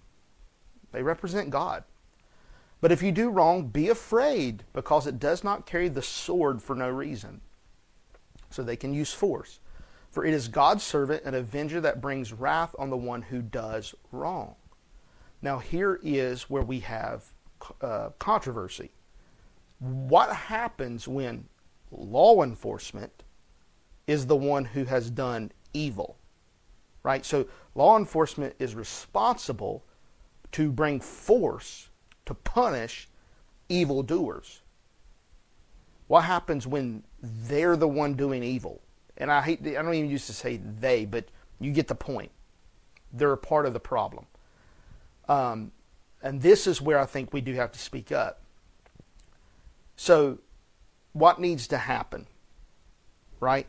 [0.92, 1.84] They represent God.
[2.80, 6.74] But if you do wrong, be afraid, because it does not carry the sword for
[6.74, 7.42] no reason.
[8.50, 9.60] So they can use force.
[10.10, 13.94] For it is God's servant, an avenger that brings wrath on the one who does
[14.10, 14.56] wrong.
[15.40, 17.24] Now, here is where we have
[17.80, 18.90] uh, controversy.
[19.78, 21.48] What happens when
[21.90, 23.22] law enforcement
[24.06, 26.16] is the one who has done evil?
[27.02, 27.24] Right?
[27.24, 29.84] So law enforcement is responsible
[30.52, 31.88] to bring force
[32.26, 33.08] to punish
[33.68, 34.60] evildoers.
[36.08, 38.82] What happens when they're the one doing evil?
[39.20, 41.26] And I hate the, I don't even used to say they, but
[41.60, 42.32] you get the point.
[43.12, 44.26] They're a part of the problem.
[45.28, 45.72] Um,
[46.22, 48.40] and this is where I think we do have to speak up.
[49.94, 50.38] So,
[51.12, 52.26] what needs to happen?
[53.40, 53.66] Right?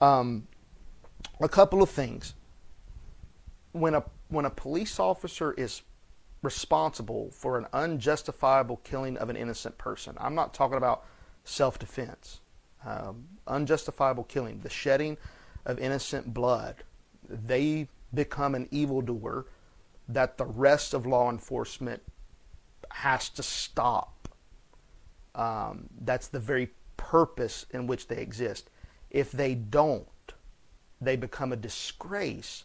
[0.00, 0.46] Um,
[1.40, 2.34] a couple of things
[3.72, 5.82] when a when a police officer is
[6.42, 11.04] responsible for an unjustifiable killing of an innocent person, I'm not talking about
[11.44, 12.40] self-defense.
[12.84, 15.16] Um, unjustifiable killing, the shedding
[15.64, 16.76] of innocent blood,
[17.28, 19.46] they become an evildoer
[20.08, 22.02] that the rest of law enforcement
[22.90, 24.28] has to stop.
[25.34, 28.70] Um, that's the very purpose in which they exist.
[29.10, 30.06] If they don't,
[31.00, 32.64] they become a disgrace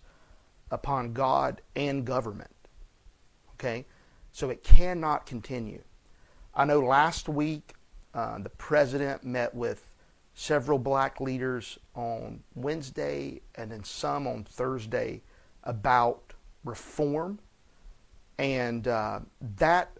[0.72, 2.55] upon God and government.
[3.55, 3.86] Okay?
[4.32, 5.84] So it cannot continue.
[6.55, 7.74] I know last week
[8.14, 9.92] uh, the president met with
[10.34, 15.21] several black leaders on Wednesday and then some on Thursday
[15.63, 17.39] about reform.
[18.38, 19.19] And uh,
[19.57, 19.91] that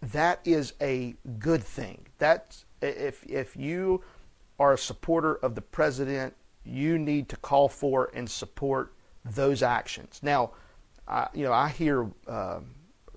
[0.00, 2.06] that is a good thing.
[2.18, 4.02] That's if if you
[4.58, 10.20] are a supporter of the president, you need to call for and support those actions.
[10.22, 10.52] Now,
[11.06, 12.60] I, you know, I hear uh,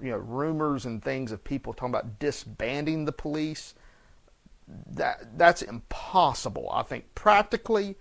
[0.01, 3.73] you know rumors and things of people talking about disbanding the police.
[4.91, 6.69] That that's impossible.
[6.71, 7.95] I think practically,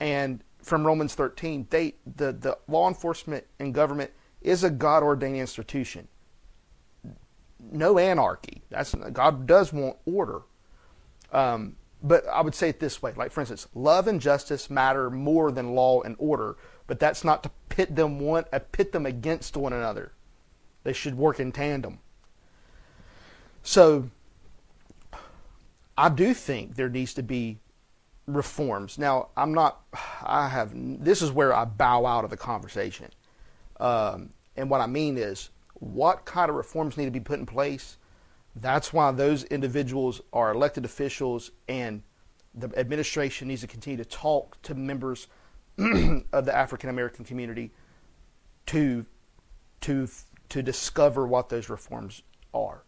[0.00, 4.10] and from Romans 13, they the the law enforcement and government
[4.40, 6.08] is a God ordained institution.
[7.70, 8.62] No anarchy.
[8.70, 10.42] That's God does want order.
[11.32, 15.08] Um, but I would say it this way: like for instance, love and justice matter
[15.08, 16.56] more than law and order
[16.86, 20.12] but that's not to pit them one uh, pit them against one another.
[20.84, 22.00] They should work in tandem.
[23.62, 24.10] So
[25.96, 27.58] I do think there needs to be
[28.26, 28.98] reforms.
[28.98, 29.82] Now, I'm not,
[30.22, 33.08] I have, this is where I bow out of the conversation.
[33.78, 37.46] Um, and what I mean is, what kind of reforms need to be put in
[37.46, 37.96] place?
[38.54, 42.02] That's why those individuals are elected officials, and
[42.54, 45.26] the administration needs to continue to talk to members
[45.78, 47.72] of the African American community
[48.66, 49.06] to
[49.80, 50.08] to
[50.50, 52.22] to discover what those reforms
[52.52, 52.84] are.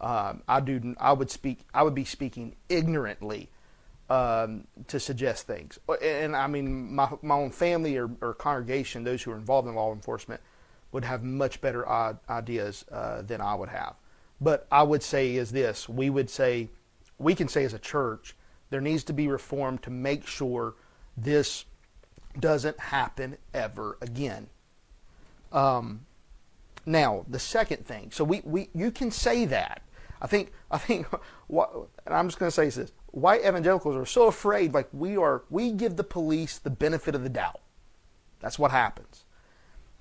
[0.00, 0.94] Um, I do.
[0.98, 1.60] I would speak.
[1.74, 3.50] I would be speaking ignorantly
[4.10, 5.78] um, to suggest things.
[6.02, 9.74] And I mean, my my own family or, or, congregation, those who are involved in
[9.74, 10.40] law enforcement,
[10.92, 11.88] would have much better
[12.30, 13.94] ideas uh, than I would have.
[14.40, 16.68] But I would say is this: we would say,
[17.18, 18.36] we can say as a church,
[18.70, 20.74] there needs to be reform to make sure
[21.16, 21.64] this
[22.38, 24.48] doesn't happen ever again.
[25.52, 26.06] Um,
[26.86, 29.82] now, the second thing, so we, we you can say that.
[30.20, 31.06] I think I think
[31.46, 31.72] what
[32.06, 35.42] and I'm just going to say this: white evangelicals are so afraid, like we are.
[35.50, 37.60] We give the police the benefit of the doubt.
[38.40, 39.24] That's what happens.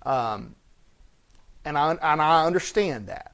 [0.03, 0.55] Um,
[1.65, 3.33] and I and I understand that,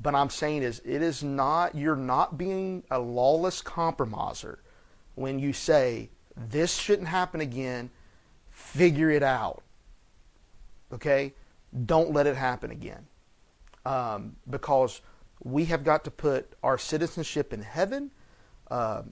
[0.00, 1.74] but I'm saying is it is not.
[1.74, 4.60] You're not being a lawless compromiser
[5.14, 7.90] when you say this shouldn't happen again.
[8.50, 9.62] Figure it out.
[10.92, 11.34] Okay,
[11.84, 13.06] don't let it happen again,
[13.84, 15.02] um, because
[15.42, 18.10] we have got to put our citizenship in heaven,
[18.70, 19.02] uh,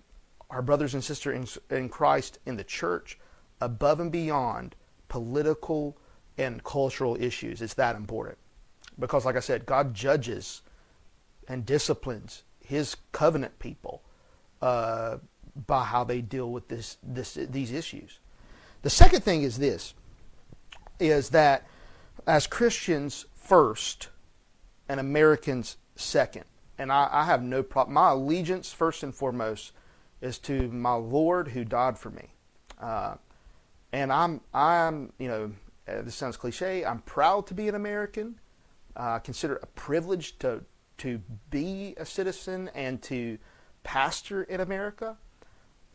[0.50, 3.18] our brothers and sisters in, in Christ in the church,
[3.60, 4.74] above and beyond
[5.08, 5.96] political
[6.38, 7.62] and cultural issues.
[7.62, 8.38] It's that important.
[8.98, 10.62] Because, like I said, God judges
[11.48, 14.02] and disciplines his covenant people
[14.60, 15.18] uh,
[15.66, 18.18] by how they deal with this, this, these issues.
[18.82, 19.94] The second thing is this
[20.98, 21.66] is that
[22.26, 24.08] as Christians first
[24.88, 26.44] and Americans second.
[26.78, 27.94] And I, I have no problem.
[27.94, 29.72] My allegiance, first and foremost,
[30.20, 32.28] is to my Lord who died for me.
[32.80, 33.14] Uh,
[33.92, 35.52] and I'm, I'm, you know,
[35.88, 36.84] uh, this sounds cliche.
[36.84, 38.38] I'm proud to be an American.
[38.96, 40.64] Uh, I consider it a privilege to
[40.98, 41.20] to
[41.50, 43.38] be a citizen and to
[43.84, 45.16] pastor in America.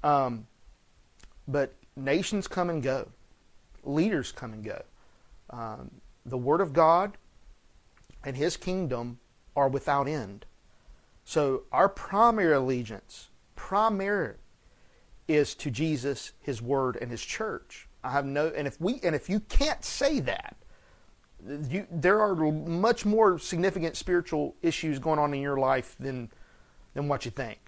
[0.04, 0.48] Um,
[1.48, 3.10] but nations come and go,
[3.84, 4.84] leaders come and go.
[5.50, 5.90] Um,
[6.26, 7.18] the Word of God
[8.24, 9.20] and His kingdom
[9.56, 10.46] are without end.
[11.24, 14.36] So our primary allegiance, primary,
[15.28, 17.88] is to Jesus, His Word, and His church.
[18.04, 20.56] I have no, and if we, and if you can't say that,
[21.70, 26.30] you, there are much more significant spiritual issues going on in your life than
[26.94, 27.60] than what you think.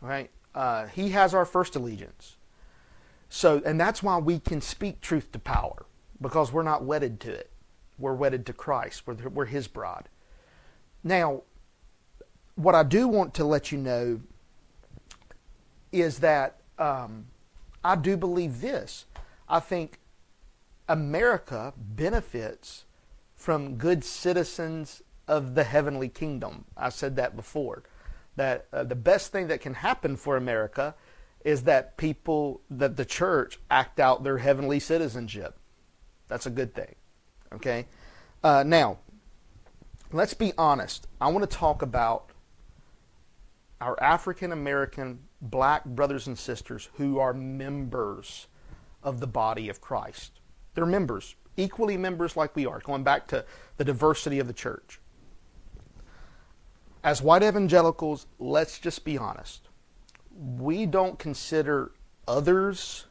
[0.00, 0.30] Right?
[0.54, 2.36] Uh, he has our first allegiance.
[3.28, 5.86] So, and that's why we can speak truth to power
[6.20, 7.50] because we're not wedded to it.
[7.98, 9.06] We're wedded to Christ.
[9.06, 10.08] We're, we're His bride.
[11.02, 11.42] Now,
[12.56, 14.20] what I do want to let you know
[15.92, 17.26] is that um,
[17.82, 19.06] I do believe this.
[19.48, 19.98] I think
[20.88, 22.84] America benefits
[23.34, 26.64] from good citizens of the heavenly kingdom.
[26.76, 27.82] I said that before.
[28.36, 30.94] That uh, the best thing that can happen for America
[31.44, 35.56] is that people, that the church act out their heavenly citizenship.
[36.28, 36.94] That's a good thing.
[37.52, 37.86] Okay?
[38.44, 38.98] Uh, now,
[40.12, 41.06] let's be honest.
[41.20, 42.30] I want to talk about
[43.80, 48.46] our African American black brothers and sisters who are members
[49.02, 50.40] of the body of Christ.
[50.74, 53.44] They're members, equally members like we are, going back to
[53.76, 55.00] the diversity of the church.
[57.02, 59.68] As white evangelicals, let's just be honest.
[60.36, 61.92] We don't consider
[62.28, 63.06] others'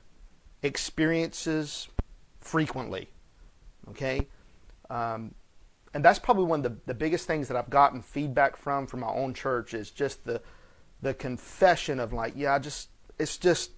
[0.61, 1.87] experiences
[2.39, 3.09] frequently.
[3.89, 4.27] Okay?
[4.91, 5.33] Um,
[5.93, 9.01] and that's probably one of the, the biggest things that I've gotten feedback from from
[9.01, 10.41] my own church is just the
[11.01, 13.71] the confession of like, yeah, I just it's just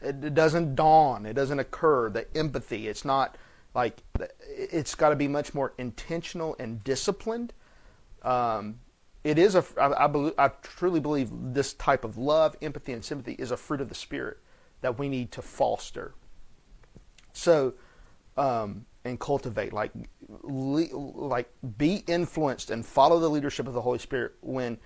[0.00, 2.08] it, doesn't dawn, it doesn't occur.
[2.10, 3.36] The empathy, it's not
[3.74, 4.02] like
[4.48, 7.52] it's got to be much more intentional and disciplined.
[8.22, 8.80] Um,
[9.22, 13.04] it is a I, I, believe, I truly believe this type of love, empathy, and
[13.04, 14.38] sympathy is a fruit of the spirit
[14.80, 16.14] that we need to foster.
[17.32, 17.74] So.
[18.36, 19.92] Um, and cultivate like
[20.42, 24.78] like be influenced and follow the leadership of the holy spirit when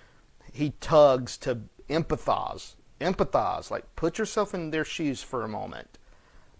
[0.53, 5.99] he tugs to empathize empathize like put yourself in their shoes for a moment.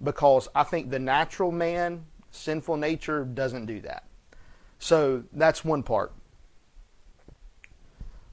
[0.03, 4.05] Because i think the natural man sinful nature doesn't do that.
[4.79, 6.13] So that's one part.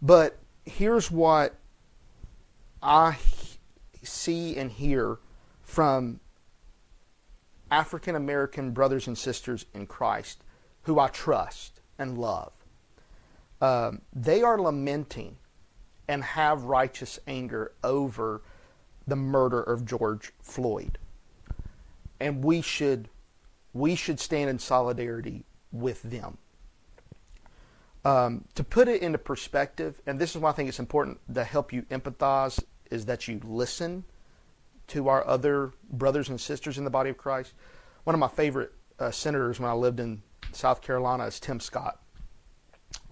[0.01, 1.55] But here's what
[2.81, 3.17] i
[4.03, 5.19] see and hear
[5.61, 6.19] from
[7.71, 10.43] African American brothers and sisters in Christ
[10.83, 12.53] who I trust and love.
[13.61, 15.37] Um, they are lamenting
[16.07, 18.41] and have righteous anger over
[19.07, 20.97] the murder of George Floyd.
[22.19, 23.09] And we should
[23.73, 26.37] we should stand in solidarity with them.
[28.03, 31.43] Um, to put it into perspective, and this is why I think it's important to
[31.45, 34.03] help you empathize, is that you listen
[34.91, 37.53] to our other brothers and sisters in the body of Christ.
[38.03, 40.21] One of my favorite uh, senators when I lived in
[40.51, 41.99] South Carolina is Tim Scott.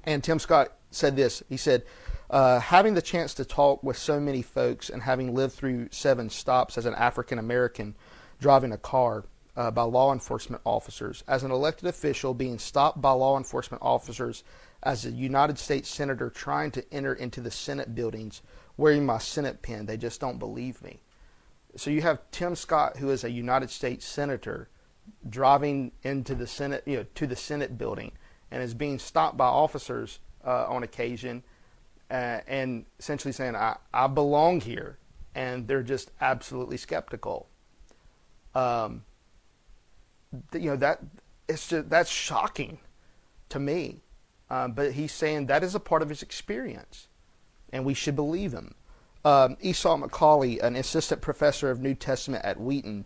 [0.03, 1.83] And Tim Scott said this He said,
[2.29, 6.29] uh, having the chance to talk with so many folks and having lived through seven
[6.29, 7.95] stops as an African American
[8.39, 9.25] driving a car
[9.55, 14.43] uh, by law enforcement officers, as an elected official being stopped by law enforcement officers,
[14.83, 18.41] as a United States Senator trying to enter into the Senate buildings
[18.77, 21.01] wearing my Senate pin, they just don't believe me.
[21.79, 24.67] So you have Tim Scott, who is a United States senator,
[25.29, 28.11] driving into the Senate, you know, to the Senate building,
[28.51, 31.41] and is being stopped by officers uh, on occasion,
[32.11, 34.97] uh, and essentially saying, I, I belong here.
[35.33, 37.47] And they're just absolutely skeptical.
[38.53, 39.05] Um,
[40.53, 40.99] you know, that
[41.47, 42.79] it's just, that's shocking
[43.47, 44.01] to me.
[44.49, 47.07] Uh, but he's saying that is a part of his experience,
[47.71, 48.75] and we should believe him.
[49.25, 53.05] Um, Esau McCaulley, an assistant professor of New Testament at Wheaton,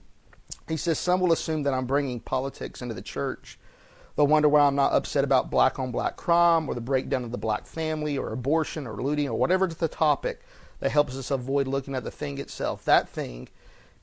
[0.67, 3.57] he says some will assume that I'm bringing politics into the church.
[4.15, 7.31] They'll wonder why I'm not upset about black on black crime or the breakdown of
[7.31, 10.41] the black family or abortion or looting or whatever the topic
[10.79, 12.85] that helps us avoid looking at the thing itself.
[12.85, 13.49] That thing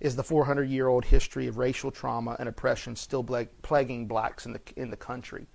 [0.01, 3.23] is the 400 year old history of racial trauma and oppression still
[3.63, 5.47] plaguing blacks in the, in the country.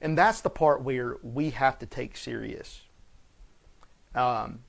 [0.00, 2.82] And that's the part where we have to take serious.
[4.14, 4.60] Um,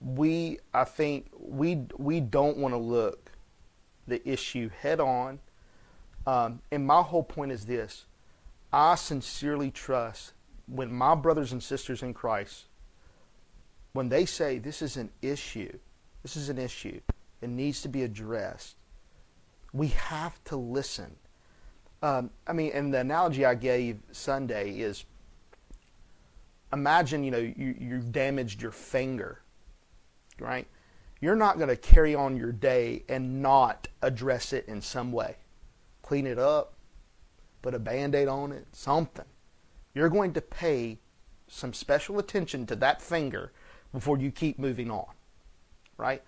[0.00, 3.32] we, I think, we, we don't want to look
[4.06, 5.38] the issue head on.
[6.26, 8.06] Um, and my whole point is this.
[8.72, 10.32] I sincerely trust
[10.66, 12.64] when my brothers and sisters in Christ,
[13.92, 15.78] when they say this is an issue,
[16.22, 17.00] this is an issue,
[17.40, 18.76] it needs to be addressed,
[19.72, 21.16] we have to listen.
[22.02, 25.04] Um, I mean, and the analogy I gave Sunday is
[26.72, 29.40] imagine, you know, you, you've damaged your finger,
[30.38, 30.66] right?
[31.20, 35.36] You're not going to carry on your day and not address it in some way.
[36.02, 36.74] Clean it up,
[37.62, 39.24] put a band aid on it, something.
[39.94, 40.98] You're going to pay
[41.48, 43.52] some special attention to that finger
[43.92, 45.06] before you keep moving on,
[45.96, 46.22] right?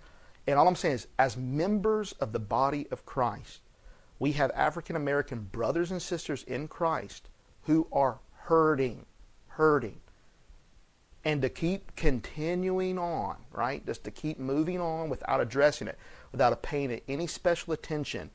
[0.46, 3.60] And all I'm saying is, as members of the body of Christ,
[4.18, 7.28] we have African American brothers and sisters in Christ
[7.64, 9.04] who are hurting,
[9.48, 10.00] hurting.
[11.26, 13.84] And to keep continuing on, right?
[13.84, 15.98] Just to keep moving on without addressing it,
[16.30, 18.30] without paying it any special attention,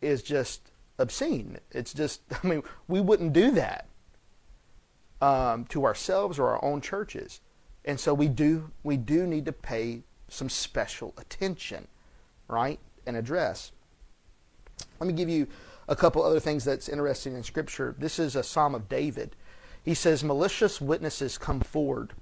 [0.00, 1.58] is just obscene.
[1.70, 3.86] It's just, I mean, we wouldn't do that
[5.22, 7.40] um, to ourselves or our own churches.
[7.84, 11.86] And so we do, we do need to pay some special attention,
[12.48, 12.80] right?
[13.06, 13.70] And address.
[14.98, 15.46] Let me give you
[15.86, 17.94] a couple other things that's interesting in Scripture.
[17.96, 19.36] This is a Psalm of David.
[19.86, 22.12] He says, Malicious witnesses come forward.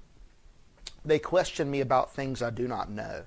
[1.03, 3.23] They question me about things I do not know.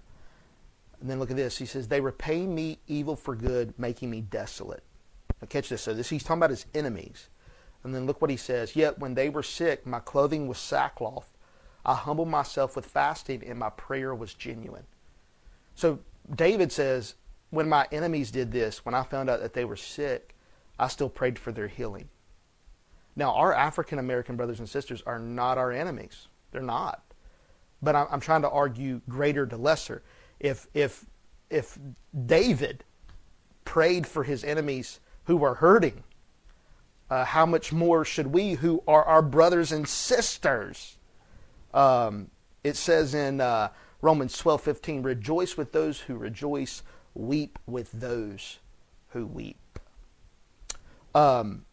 [1.00, 1.58] And then look at this.
[1.58, 4.84] He says, They repay me evil for good, making me desolate.
[5.42, 5.82] Now catch this.
[5.82, 7.28] So this he's talking about his enemies.
[7.82, 8.76] And then look what he says.
[8.76, 11.32] Yet when they were sick, my clothing was sackcloth.
[11.84, 14.84] I humbled myself with fasting, and my prayer was genuine.
[15.74, 15.98] So
[16.32, 17.14] David says,
[17.50, 20.34] when my enemies did this, when I found out that they were sick,
[20.78, 22.08] I still prayed for their healing.
[23.18, 26.28] Now, our African American brothers and sisters are not our enemies.
[26.52, 27.02] They're not.
[27.82, 30.04] But I'm, I'm, trying to argue greater to lesser.
[30.38, 31.04] If, if,
[31.50, 31.76] if
[32.26, 32.84] David
[33.64, 36.04] prayed for his enemies who were hurting,
[37.10, 40.96] uh, how much more should we, who are our brothers and sisters?
[41.74, 42.30] Um,
[42.62, 48.58] it says in uh, Romans 12:15, "Rejoice with those who rejoice, weep with those
[49.08, 49.78] who weep.
[51.14, 51.64] Um,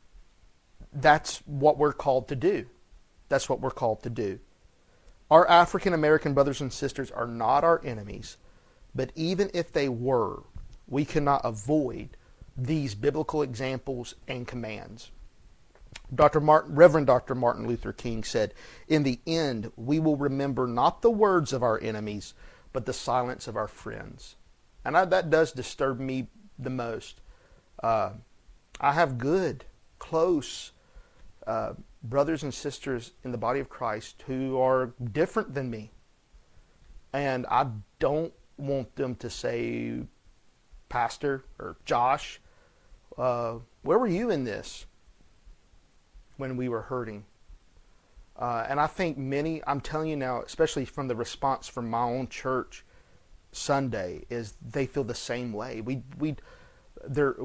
[0.96, 2.66] that's what we're called to do.
[3.30, 4.40] That's what we're called to do.
[5.30, 8.38] Our African American brothers and sisters are not our enemies,
[8.94, 10.44] but even if they were,
[10.88, 12.18] we cannot avoid
[12.56, 15.12] these biblical examples and commands.
[16.14, 16.40] Dr.
[16.40, 17.36] Martin, Reverend Dr.
[17.36, 18.54] Martin Luther King said,
[18.88, 22.34] In the end, we will remember not the words of our enemies,
[22.72, 24.36] but the silence of our friends.
[24.84, 26.28] And I, that does disturb me
[26.60, 27.22] the most.
[27.82, 28.12] Uh,
[28.80, 29.66] I have good,
[29.98, 30.72] close
[31.48, 31.74] uh,
[32.04, 35.92] brothers and sisters in the body of Christ who are different than me.
[37.14, 37.68] And I
[38.00, 40.02] don't want them to say,
[40.90, 42.42] Pastor or Josh,
[43.18, 44.86] uh, where were you in this
[46.38, 47.26] when we were hurting?
[48.38, 52.04] Uh, and I think many, I'm telling you now, especially from the response from my
[52.04, 52.84] own church,
[53.56, 55.80] Sunday is they feel the same way.
[55.80, 56.36] We we
[57.08, 57.36] there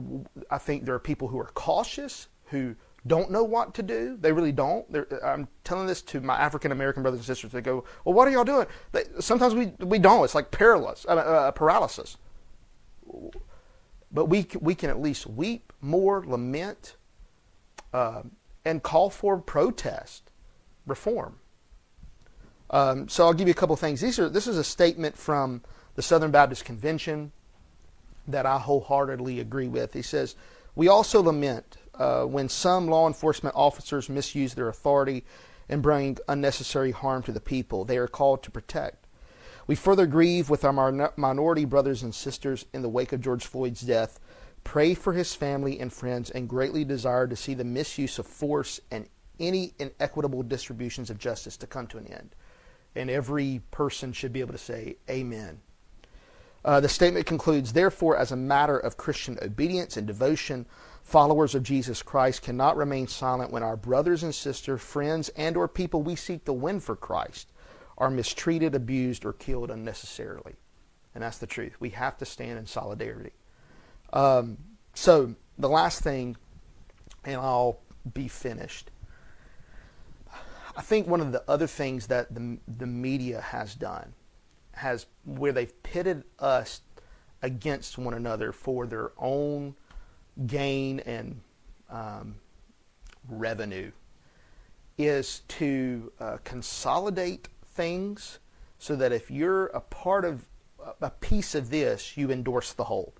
[0.51, 2.75] I think there are people who are cautious who
[3.07, 4.17] don't know what to do.
[4.21, 4.91] They really don't.
[4.93, 7.53] They're, I'm telling this to my African American brothers and sisters.
[7.53, 10.25] They go, "Well, what are y'all doing?" They, sometimes we we don't.
[10.25, 11.07] It's like paralysis.
[11.09, 12.17] Uh, uh, paralysis.
[14.13, 16.97] But we we can at least weep, more, lament,
[17.93, 18.23] uh,
[18.65, 20.31] and call for protest,
[20.87, 21.39] reform.
[22.71, 24.01] Um, so I'll give you a couple of things.
[24.01, 25.63] These are this is a statement from
[25.95, 27.33] the Southern Baptist Convention
[28.27, 29.93] that I wholeheartedly agree with.
[29.93, 30.37] He says,
[30.75, 35.24] We also lament uh, when some law enforcement officers misuse their authority
[35.68, 39.07] and bring unnecessary harm to the people they are called to protect.
[39.66, 43.82] We further grieve with our minority brothers and sisters in the wake of George Floyd's
[43.82, 44.18] death,
[44.64, 48.80] pray for his family and friends, and greatly desire to see the misuse of force
[48.91, 52.34] and any inequitable distributions of justice to come to an end.
[52.97, 55.61] And every person should be able to say, Amen.
[56.64, 60.66] Uh, the statement concludes Therefore, as a matter of Christian obedience and devotion,
[61.03, 65.69] followers of Jesus Christ cannot remain silent when our brothers and sisters, friends, and or
[65.69, 67.49] people we seek to win for Christ
[67.99, 70.55] are mistreated, abused, or killed unnecessarily.
[71.15, 71.77] And that's the truth.
[71.81, 73.33] We have to stand in solidarity.
[74.13, 74.59] Um,
[74.95, 76.37] so, the last thing,
[77.25, 77.79] and I'll
[78.15, 78.91] be finished.
[80.77, 84.15] I think one of the other things that the, the media has done
[84.73, 86.81] has where they've pitted us
[87.43, 89.75] against one another for their own
[90.47, 91.41] gain and
[91.91, 92.36] um,
[93.28, 93.91] revenue
[94.99, 98.38] is to uh, consolidate things
[98.78, 100.47] so that if you're a part of
[101.01, 103.14] a piece of this, you endorse the whole.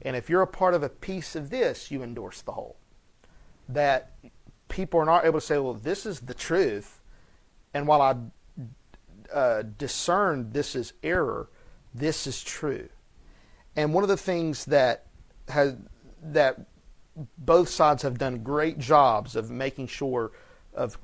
[0.00, 2.76] And if you're a part of a piece of this, you endorse the whole.
[3.68, 4.12] That
[4.68, 7.00] people are not able to say, well, this is the truth.
[7.72, 8.16] And while I
[9.32, 11.48] uh, discern this is error,
[11.94, 12.88] this is true.
[13.76, 15.06] And one of the things that
[15.48, 15.76] has
[16.22, 16.66] that
[17.36, 20.32] both sides have done great jobs of making sure
[20.74, 20.98] of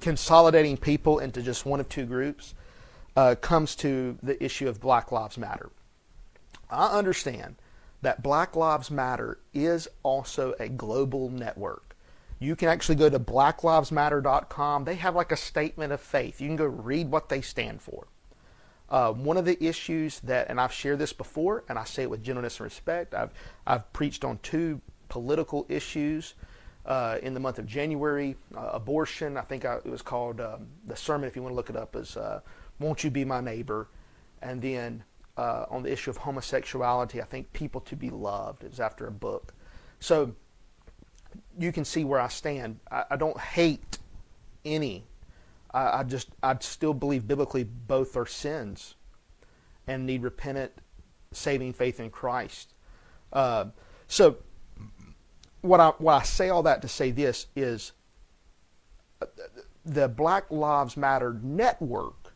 [0.00, 2.54] consolidating people into just one of two groups
[3.16, 5.70] uh, comes to the issue of Black Lives Matter.
[6.70, 7.56] I understand
[8.02, 11.96] that Black Lives Matter is also a global network.
[12.38, 14.84] You can actually go to blacklivesmatter.com.
[14.84, 16.40] They have like a statement of faith.
[16.40, 18.06] You can go read what they stand for.
[18.90, 22.10] Uh, one of the issues that, and I've shared this before, and I say it
[22.10, 23.14] with gentleness and respect.
[23.14, 23.32] I've
[23.66, 26.34] I've preached on two political issues
[26.86, 28.36] uh, in the month of January.
[28.56, 31.28] Uh, abortion, I think I, it was called um, the sermon.
[31.28, 32.40] If you want to look it up, is uh,
[32.80, 33.88] "Won't You Be My Neighbor?"
[34.42, 35.04] And then
[35.36, 39.06] uh, on the issue of homosexuality, I think "People to Be Loved." It was after
[39.06, 39.54] a book,
[40.00, 40.34] so
[41.56, 42.80] you can see where I stand.
[42.90, 43.98] I, I don't hate
[44.64, 45.06] any
[45.72, 48.94] I, I just I still believe biblically both are sins
[49.86, 50.72] and need repentant,
[51.32, 52.74] saving faith in Christ.
[53.32, 53.66] Uh,
[54.06, 54.38] so
[55.60, 57.92] what I what I say all that to say this is
[59.22, 59.26] uh,
[59.84, 62.34] the Black Lives Matter network.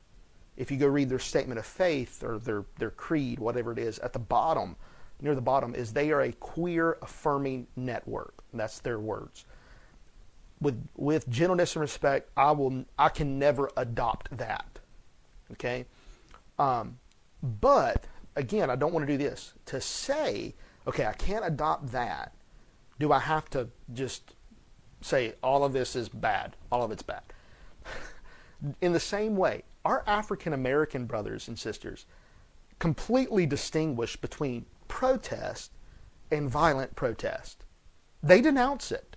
[0.57, 3.99] If you go read their statement of faith or their their creed, whatever it is,
[3.99, 4.76] at the bottom,
[5.20, 8.45] near the bottom, is they are a queer affirming network.
[8.53, 9.45] That's their words
[10.61, 14.79] with with gentleness and respect, I will I can never adopt that.
[15.53, 15.87] Okay,
[16.59, 16.99] um,
[17.43, 18.05] but
[18.37, 20.55] again, I don't want to do this to say,
[20.87, 22.35] okay, I can't adopt that.
[22.99, 24.35] Do I have to just
[25.01, 26.57] say all of this is bad?
[26.73, 27.23] All of it's bad.
[28.81, 32.07] In the same way, our African American brothers and sisters
[32.79, 35.73] completely distinguish between protest
[36.31, 37.65] and violent protest.
[38.23, 39.14] They denounce it.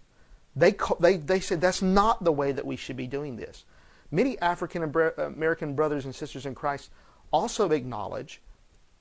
[0.58, 3.64] They, they, they said that's not the way that we should be doing this.
[4.10, 6.90] Many African American brothers and sisters in Christ
[7.32, 8.42] also acknowledge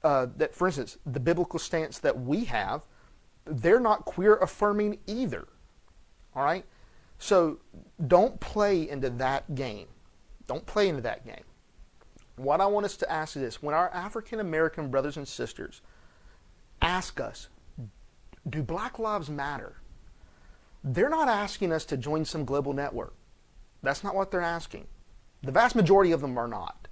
[0.05, 2.83] uh, that, for instance, the biblical stance that we have,
[3.47, 5.49] they're not queer affirming either.
[6.35, 6.67] All right?
[7.19, 7.61] So
[8.07, 9.87] don't play into that game.
[10.47, 11.45] Don't play into that game.
[12.37, 15.81] What I want us to ask is this when our African American brothers and sisters
[16.83, 17.49] ask us,
[18.49, 19.77] do Black Lives Matter?
[20.87, 23.15] They're not asking us to join some global network.
[23.83, 24.87] That's not what they're asking.
[25.43, 26.87] The vast majority of them are not.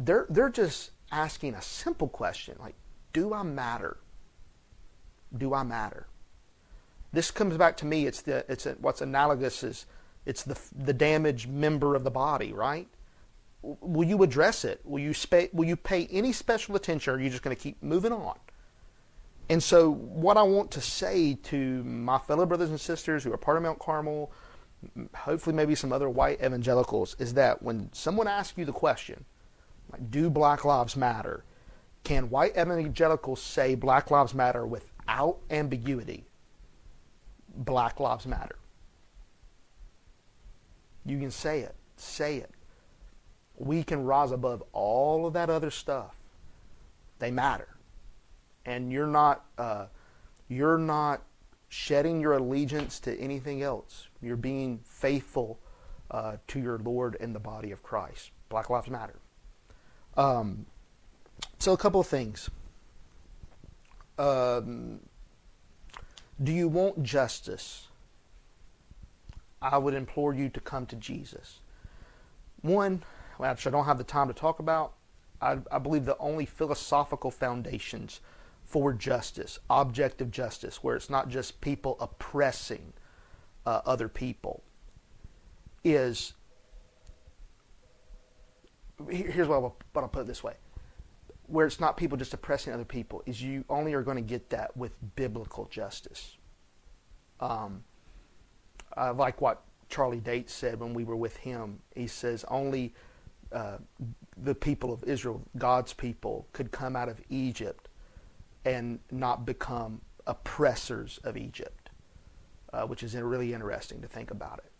[0.00, 2.74] They're, they're just asking a simple question like,
[3.12, 3.98] do I matter?
[5.36, 6.08] Do I matter?
[7.12, 8.06] This comes back to me.
[8.06, 9.86] It's the it's a, what's analogous is
[10.26, 12.88] it's the the damaged member of the body, right?
[13.62, 14.80] Will you address it?
[14.84, 15.14] Will you
[15.52, 18.36] will you pay any special attention, or are you just going to keep moving on?
[19.48, 23.36] And so, what I want to say to my fellow brothers and sisters who are
[23.36, 24.32] part of Mount Carmel,
[25.14, 29.24] hopefully, maybe some other white evangelicals, is that when someone asks you the question,
[29.92, 31.44] like, do Black Lives Matter?
[32.04, 36.24] Can white evangelicals say Black Lives Matter without ambiguity?
[37.54, 38.56] Black Lives Matter.
[41.04, 41.74] You can say it.
[41.96, 42.50] Say it.
[43.56, 46.16] We can rise above all of that other stuff.
[47.18, 47.73] They matter
[48.66, 49.86] and you're not uh,
[50.48, 51.22] you're not
[51.68, 54.08] shedding your allegiance to anything else.
[54.22, 55.58] You're being faithful
[56.10, 58.30] uh, to your Lord and the body of Christ.
[58.48, 59.18] Black Lives Matter.
[60.16, 60.66] Um,
[61.58, 62.48] so a couple of things.
[64.18, 65.00] Um,
[66.42, 67.88] do you want justice?
[69.60, 71.60] I would implore you to come to Jesus.
[72.60, 73.02] One,
[73.38, 74.92] which I don't have the time to talk about,
[75.40, 78.20] I, I believe the only philosophical foundations
[78.74, 82.92] for justice, objective justice, where it's not just people oppressing
[83.64, 84.64] uh, other people,
[85.84, 86.32] is
[89.08, 90.54] here's what I'll, what I'll put it this way
[91.46, 94.50] where it's not people just oppressing other people is you only are going to get
[94.50, 96.36] that with biblical justice.
[97.38, 97.84] Um,
[98.96, 101.78] I like what Charlie Dates said when we were with him.
[101.94, 102.92] He says only
[103.52, 103.76] uh,
[104.36, 107.83] the people of Israel, God's people, could come out of Egypt
[108.64, 111.90] and not become oppressors of Egypt,
[112.72, 114.70] uh, which is really interesting to think about it.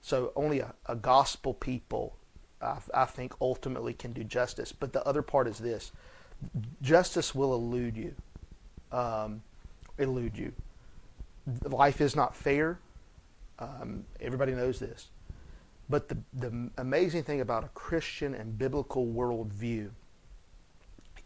[0.00, 2.16] So only a, a gospel people
[2.62, 4.72] I, I think ultimately can do justice.
[4.72, 5.92] But the other part is this:
[6.80, 8.14] justice will elude you.
[8.90, 9.42] Um,
[9.98, 10.52] elude you.
[11.64, 12.78] Life is not fair.
[13.58, 15.08] Um, everybody knows this.
[15.88, 19.90] But the, the amazing thing about a Christian and biblical worldview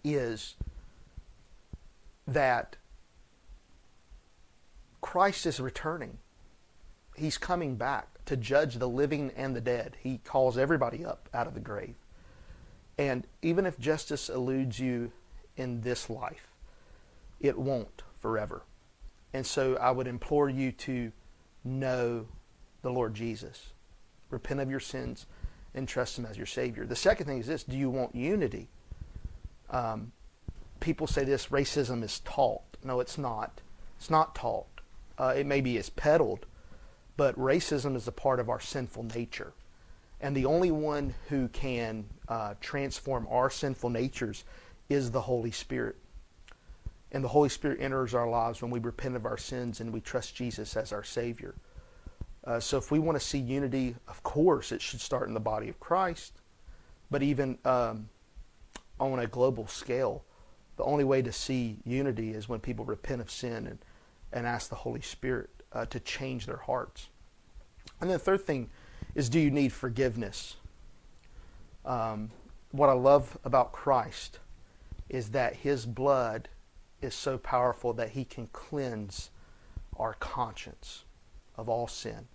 [0.03, 0.55] is
[2.27, 2.77] that
[5.01, 6.19] Christ is returning.
[7.17, 9.97] He's coming back to judge the living and the dead.
[10.01, 11.97] He calls everybody up out of the grave.
[12.99, 15.13] And even if justice eludes you
[15.57, 16.53] in this life,
[17.41, 18.63] it won't forever.
[19.33, 21.13] And so I would implore you to
[21.63, 22.27] know
[22.83, 23.73] the Lord Jesus,
[24.31, 25.27] repent of your sins,
[25.75, 26.87] and trust Him as your Savior.
[26.87, 28.69] The second thing is this do you want unity?
[29.71, 30.13] Um,
[30.81, 32.63] people say this racism is taught.
[32.85, 33.61] No, it's not.
[33.99, 34.67] It's not taught.
[35.19, 36.47] Uh, it maybe is peddled
[37.17, 39.53] but racism is a part of our sinful nature.
[40.21, 44.45] And the only one who can uh, transform our sinful natures
[44.89, 45.97] is the Holy Spirit.
[47.13, 50.01] And the Holy Spirit enters our lives when we repent of our sins and we
[50.01, 51.55] trust Jesus as our Savior.
[52.45, 55.41] Uh, so if we want to see unity, of course, it should start in the
[55.41, 56.41] body of Christ.
[57.11, 58.09] But even um,
[59.01, 60.25] on a global scale,
[60.77, 63.79] the only way to see unity is when people repent of sin and,
[64.33, 67.09] and ask the Holy Spirit uh, to change their hearts.
[68.01, 68.71] And the third thing
[69.15, 70.57] is do you need forgiveness?
[71.85, 72.31] Um,
[72.73, 74.39] what I love about Christ
[75.09, 76.49] is that his blood
[77.01, 79.31] is so powerful that he can cleanse
[79.99, 81.05] our conscience
[81.57, 82.27] of all sin,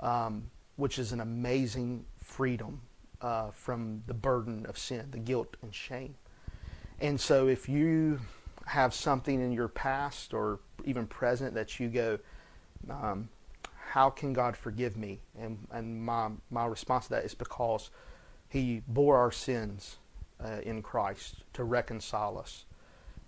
[0.00, 2.80] um, which is an amazing freedom
[3.20, 6.14] uh, from the burden of sin, the guilt and shame.
[7.00, 8.20] And so if you
[8.66, 12.18] have something in your past or even present that you go,
[12.90, 13.28] um,
[13.90, 15.20] how can God forgive me?
[15.38, 17.90] And, and my, my response to that is because
[18.48, 19.96] He bore our sins
[20.42, 22.64] uh, in Christ to reconcile us.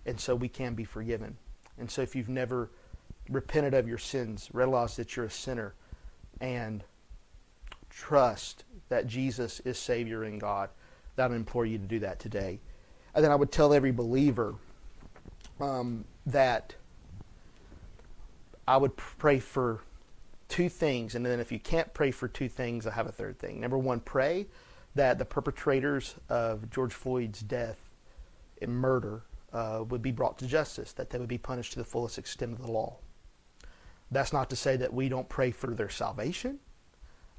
[0.07, 1.37] And so we can be forgiven.
[1.79, 2.71] And so if you've never
[3.29, 5.75] repented of your sins, realize that you're a sinner,
[6.41, 6.85] and
[7.91, 10.71] trust that Jesus is Savior and God,
[11.17, 12.61] that I implore you to do that today.
[13.19, 14.55] And then I would tell every believer
[15.61, 16.77] um, that
[18.69, 19.81] I would pray for
[20.49, 23.41] two things, and then if you can't pray for two things, I have a third
[23.41, 23.59] thing.
[23.59, 24.47] Number one, pray
[24.95, 27.91] that the perpetrators of George Floyd's death
[28.63, 31.85] and murder uh, would be brought to justice, that they would be punished to the
[31.85, 32.99] fullest extent of the law.
[34.13, 36.61] That's not to say that we don't pray for their salvation.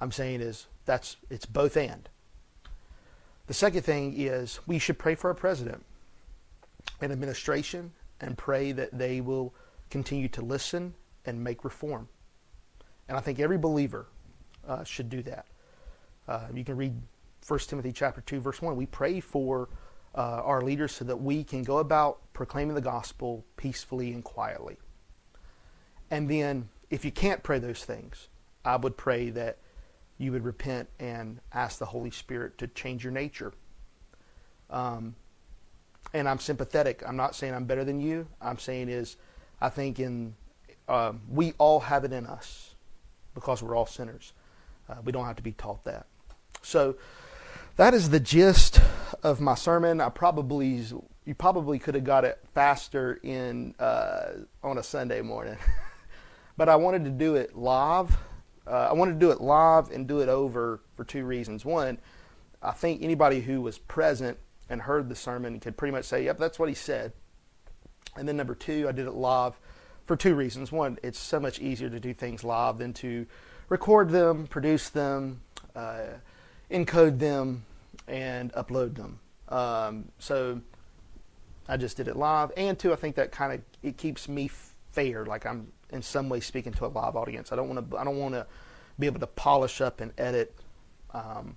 [0.01, 2.09] I'm saying is that's it's both and.
[3.49, 5.83] The second thing is we should pray for our president
[7.01, 9.55] and administration and pray that they will
[9.89, 10.93] continue to listen
[11.25, 12.09] and make reform.
[13.07, 14.05] And I think every believer
[14.67, 15.47] uh, should do that.
[16.27, 16.93] Uh, you can read
[17.47, 18.75] 1 Timothy chapter 2, verse 1.
[18.75, 19.69] We pray for
[20.13, 24.77] uh, our leaders so that we can go about proclaiming the gospel peacefully and quietly.
[26.11, 28.27] And then, if you can't pray those things,
[28.63, 29.57] I would pray that
[30.19, 33.53] you would repent and ask the Holy Spirit to change your nature.
[34.69, 35.15] Um,
[36.13, 37.01] and I'm sympathetic.
[37.07, 38.27] I'm not saying I'm better than you.
[38.41, 39.17] I'm saying is,
[39.59, 40.35] I think in
[40.87, 42.75] um, we all have it in us
[43.33, 44.33] because we're all sinners.
[44.89, 46.07] Uh, we don't have to be taught that.
[46.61, 46.95] So
[47.77, 48.81] that is the gist
[49.23, 50.01] of my sermon.
[50.01, 50.83] I probably
[51.25, 54.31] you probably could have got it faster in uh,
[54.63, 55.57] on a Sunday morning,
[56.57, 58.17] but I wanted to do it live.
[58.69, 61.65] Uh, I wanted to do it live and do it over for two reasons.
[61.65, 61.97] One,
[62.61, 64.37] I think anybody who was present
[64.69, 67.13] and heard the sermon could pretty much say, "Yep, that's what he said."
[68.15, 69.59] And then number two, I did it live
[70.05, 70.71] for two reasons.
[70.71, 73.25] One, it's so much easier to do things live than to
[73.69, 75.41] record them, produce them,
[75.75, 76.05] uh,
[76.69, 77.65] encode them,
[78.07, 79.19] and upload them.
[79.47, 80.61] Um, so
[81.67, 84.49] I just did it live, and two, I think that kind of it keeps me
[84.91, 87.51] fair, like I'm in some way speaking to a live audience.
[87.51, 87.97] I don't want to.
[87.97, 88.45] I don't want to
[88.97, 90.53] be able to polish up and edit
[91.13, 91.55] um,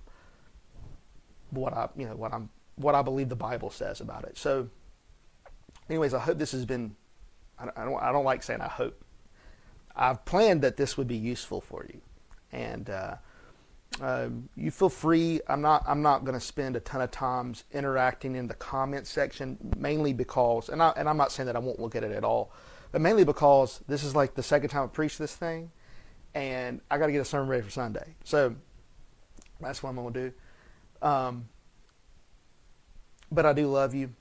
[1.49, 4.37] what I, you know, what I'm, what I believe the Bible says about it.
[4.37, 4.69] So,
[5.89, 6.95] anyways, I hope this has been
[7.59, 9.03] I don't, I don't like saying I hope.
[9.95, 12.01] I've planned that this would be useful for you.
[12.51, 13.15] And uh,
[14.01, 15.39] uh, you feel free.
[15.47, 15.83] I'm not.
[15.87, 20.13] I'm not going to spend a ton of times interacting in the comment section, mainly
[20.13, 22.51] because, and I and I'm not saying that I won't look at it at all,
[22.93, 25.71] but mainly because this is like the second time I preached this thing,
[26.33, 28.15] and I got to get a sermon ready for Sunday.
[28.23, 28.55] So
[29.59, 31.05] that's what I'm going to do.
[31.05, 31.49] Um,
[33.29, 34.13] but I do love you,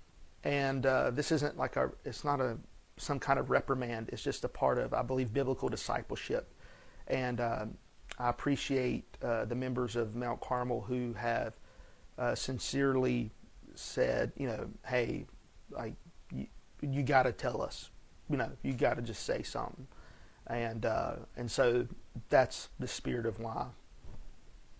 [0.42, 1.92] and uh, this isn't like a.
[2.04, 2.58] It's not a
[2.96, 4.10] some kind of reprimand.
[4.12, 6.52] It's just a part of, I believe, biblical discipleship,
[7.06, 7.40] and.
[7.40, 7.66] Uh,
[8.18, 11.54] I appreciate uh, the members of Mount Carmel who have
[12.18, 13.30] uh, sincerely
[13.74, 15.24] said, you know, hey,
[15.70, 15.94] like
[16.30, 16.46] you,
[16.82, 17.90] you got to tell us,
[18.30, 19.86] you know, you got to just say something,
[20.46, 21.86] and uh, and so
[22.28, 23.66] that's the spirit of why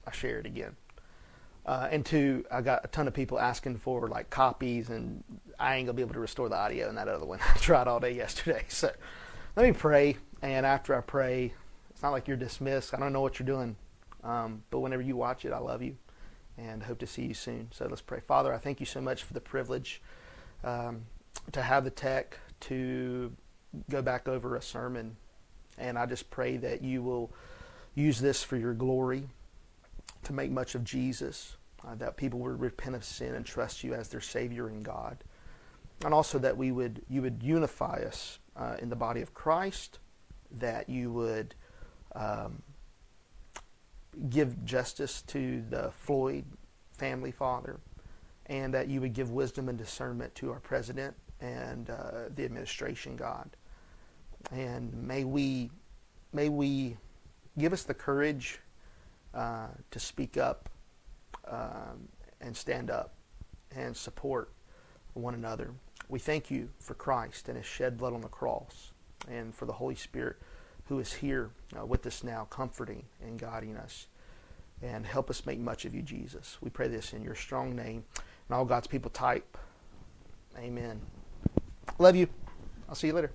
[0.06, 0.76] I share it again.
[1.64, 5.22] Uh, and two, I got a ton of people asking for like copies, and
[5.58, 7.40] I ain't gonna be able to restore the audio in that other one.
[7.54, 8.90] I tried all day yesterday, so
[9.56, 11.52] let me pray, and after I pray,
[11.90, 12.94] it's not like you're dismissed.
[12.94, 13.76] I don't know what you're doing.
[14.24, 15.96] Um, but whenever you watch it, I love you
[16.58, 17.68] and hope to see you soon.
[17.72, 18.20] So let's pray.
[18.20, 20.00] Father, I thank you so much for the privilege
[20.62, 21.02] um,
[21.52, 23.32] to have the tech to
[23.90, 25.16] go back over a sermon.
[25.78, 27.32] And I just pray that you will
[27.94, 29.28] use this for your glory,
[30.24, 31.56] to make much of Jesus,
[31.86, 35.18] uh, that people would repent of sin and trust you as their Savior and God.
[36.04, 39.98] And also that we would you would unify us uh, in the body of Christ,
[40.50, 41.54] that you would
[42.14, 42.62] um,
[44.28, 46.44] give justice to the Floyd
[46.92, 47.80] family father,
[48.46, 53.16] and that you would give wisdom and discernment to our president and uh, the administration,
[53.16, 53.50] God.
[54.50, 55.70] And may we,
[56.32, 56.96] may we
[57.58, 58.60] give us the courage
[59.34, 60.68] uh, to speak up
[61.50, 62.08] um,
[62.40, 63.14] and stand up
[63.74, 64.50] and support
[65.14, 65.70] one another.
[66.08, 68.92] We thank you for Christ and his shed blood on the cross
[69.28, 70.36] and for the Holy Spirit
[70.84, 74.06] who is here uh, with us now, comforting and guiding us.
[74.82, 76.58] And help us make much of you, Jesus.
[76.60, 78.04] We pray this in your strong name.
[78.16, 79.56] And all God's people type,
[80.58, 81.00] Amen.
[81.98, 82.28] Love you.
[82.88, 83.32] I'll see you later.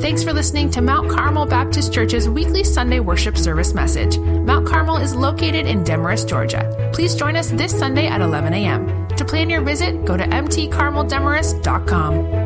[0.00, 4.18] Thanks for listening to Mount Carmel Baptist Church's weekly Sunday worship service message.
[4.18, 6.90] Mount Carmel is located in Demorest, Georgia.
[6.92, 9.08] Please join us this Sunday at 11 a.m.
[9.08, 12.41] To plan your visit, go to mtcarmeldemorest.com.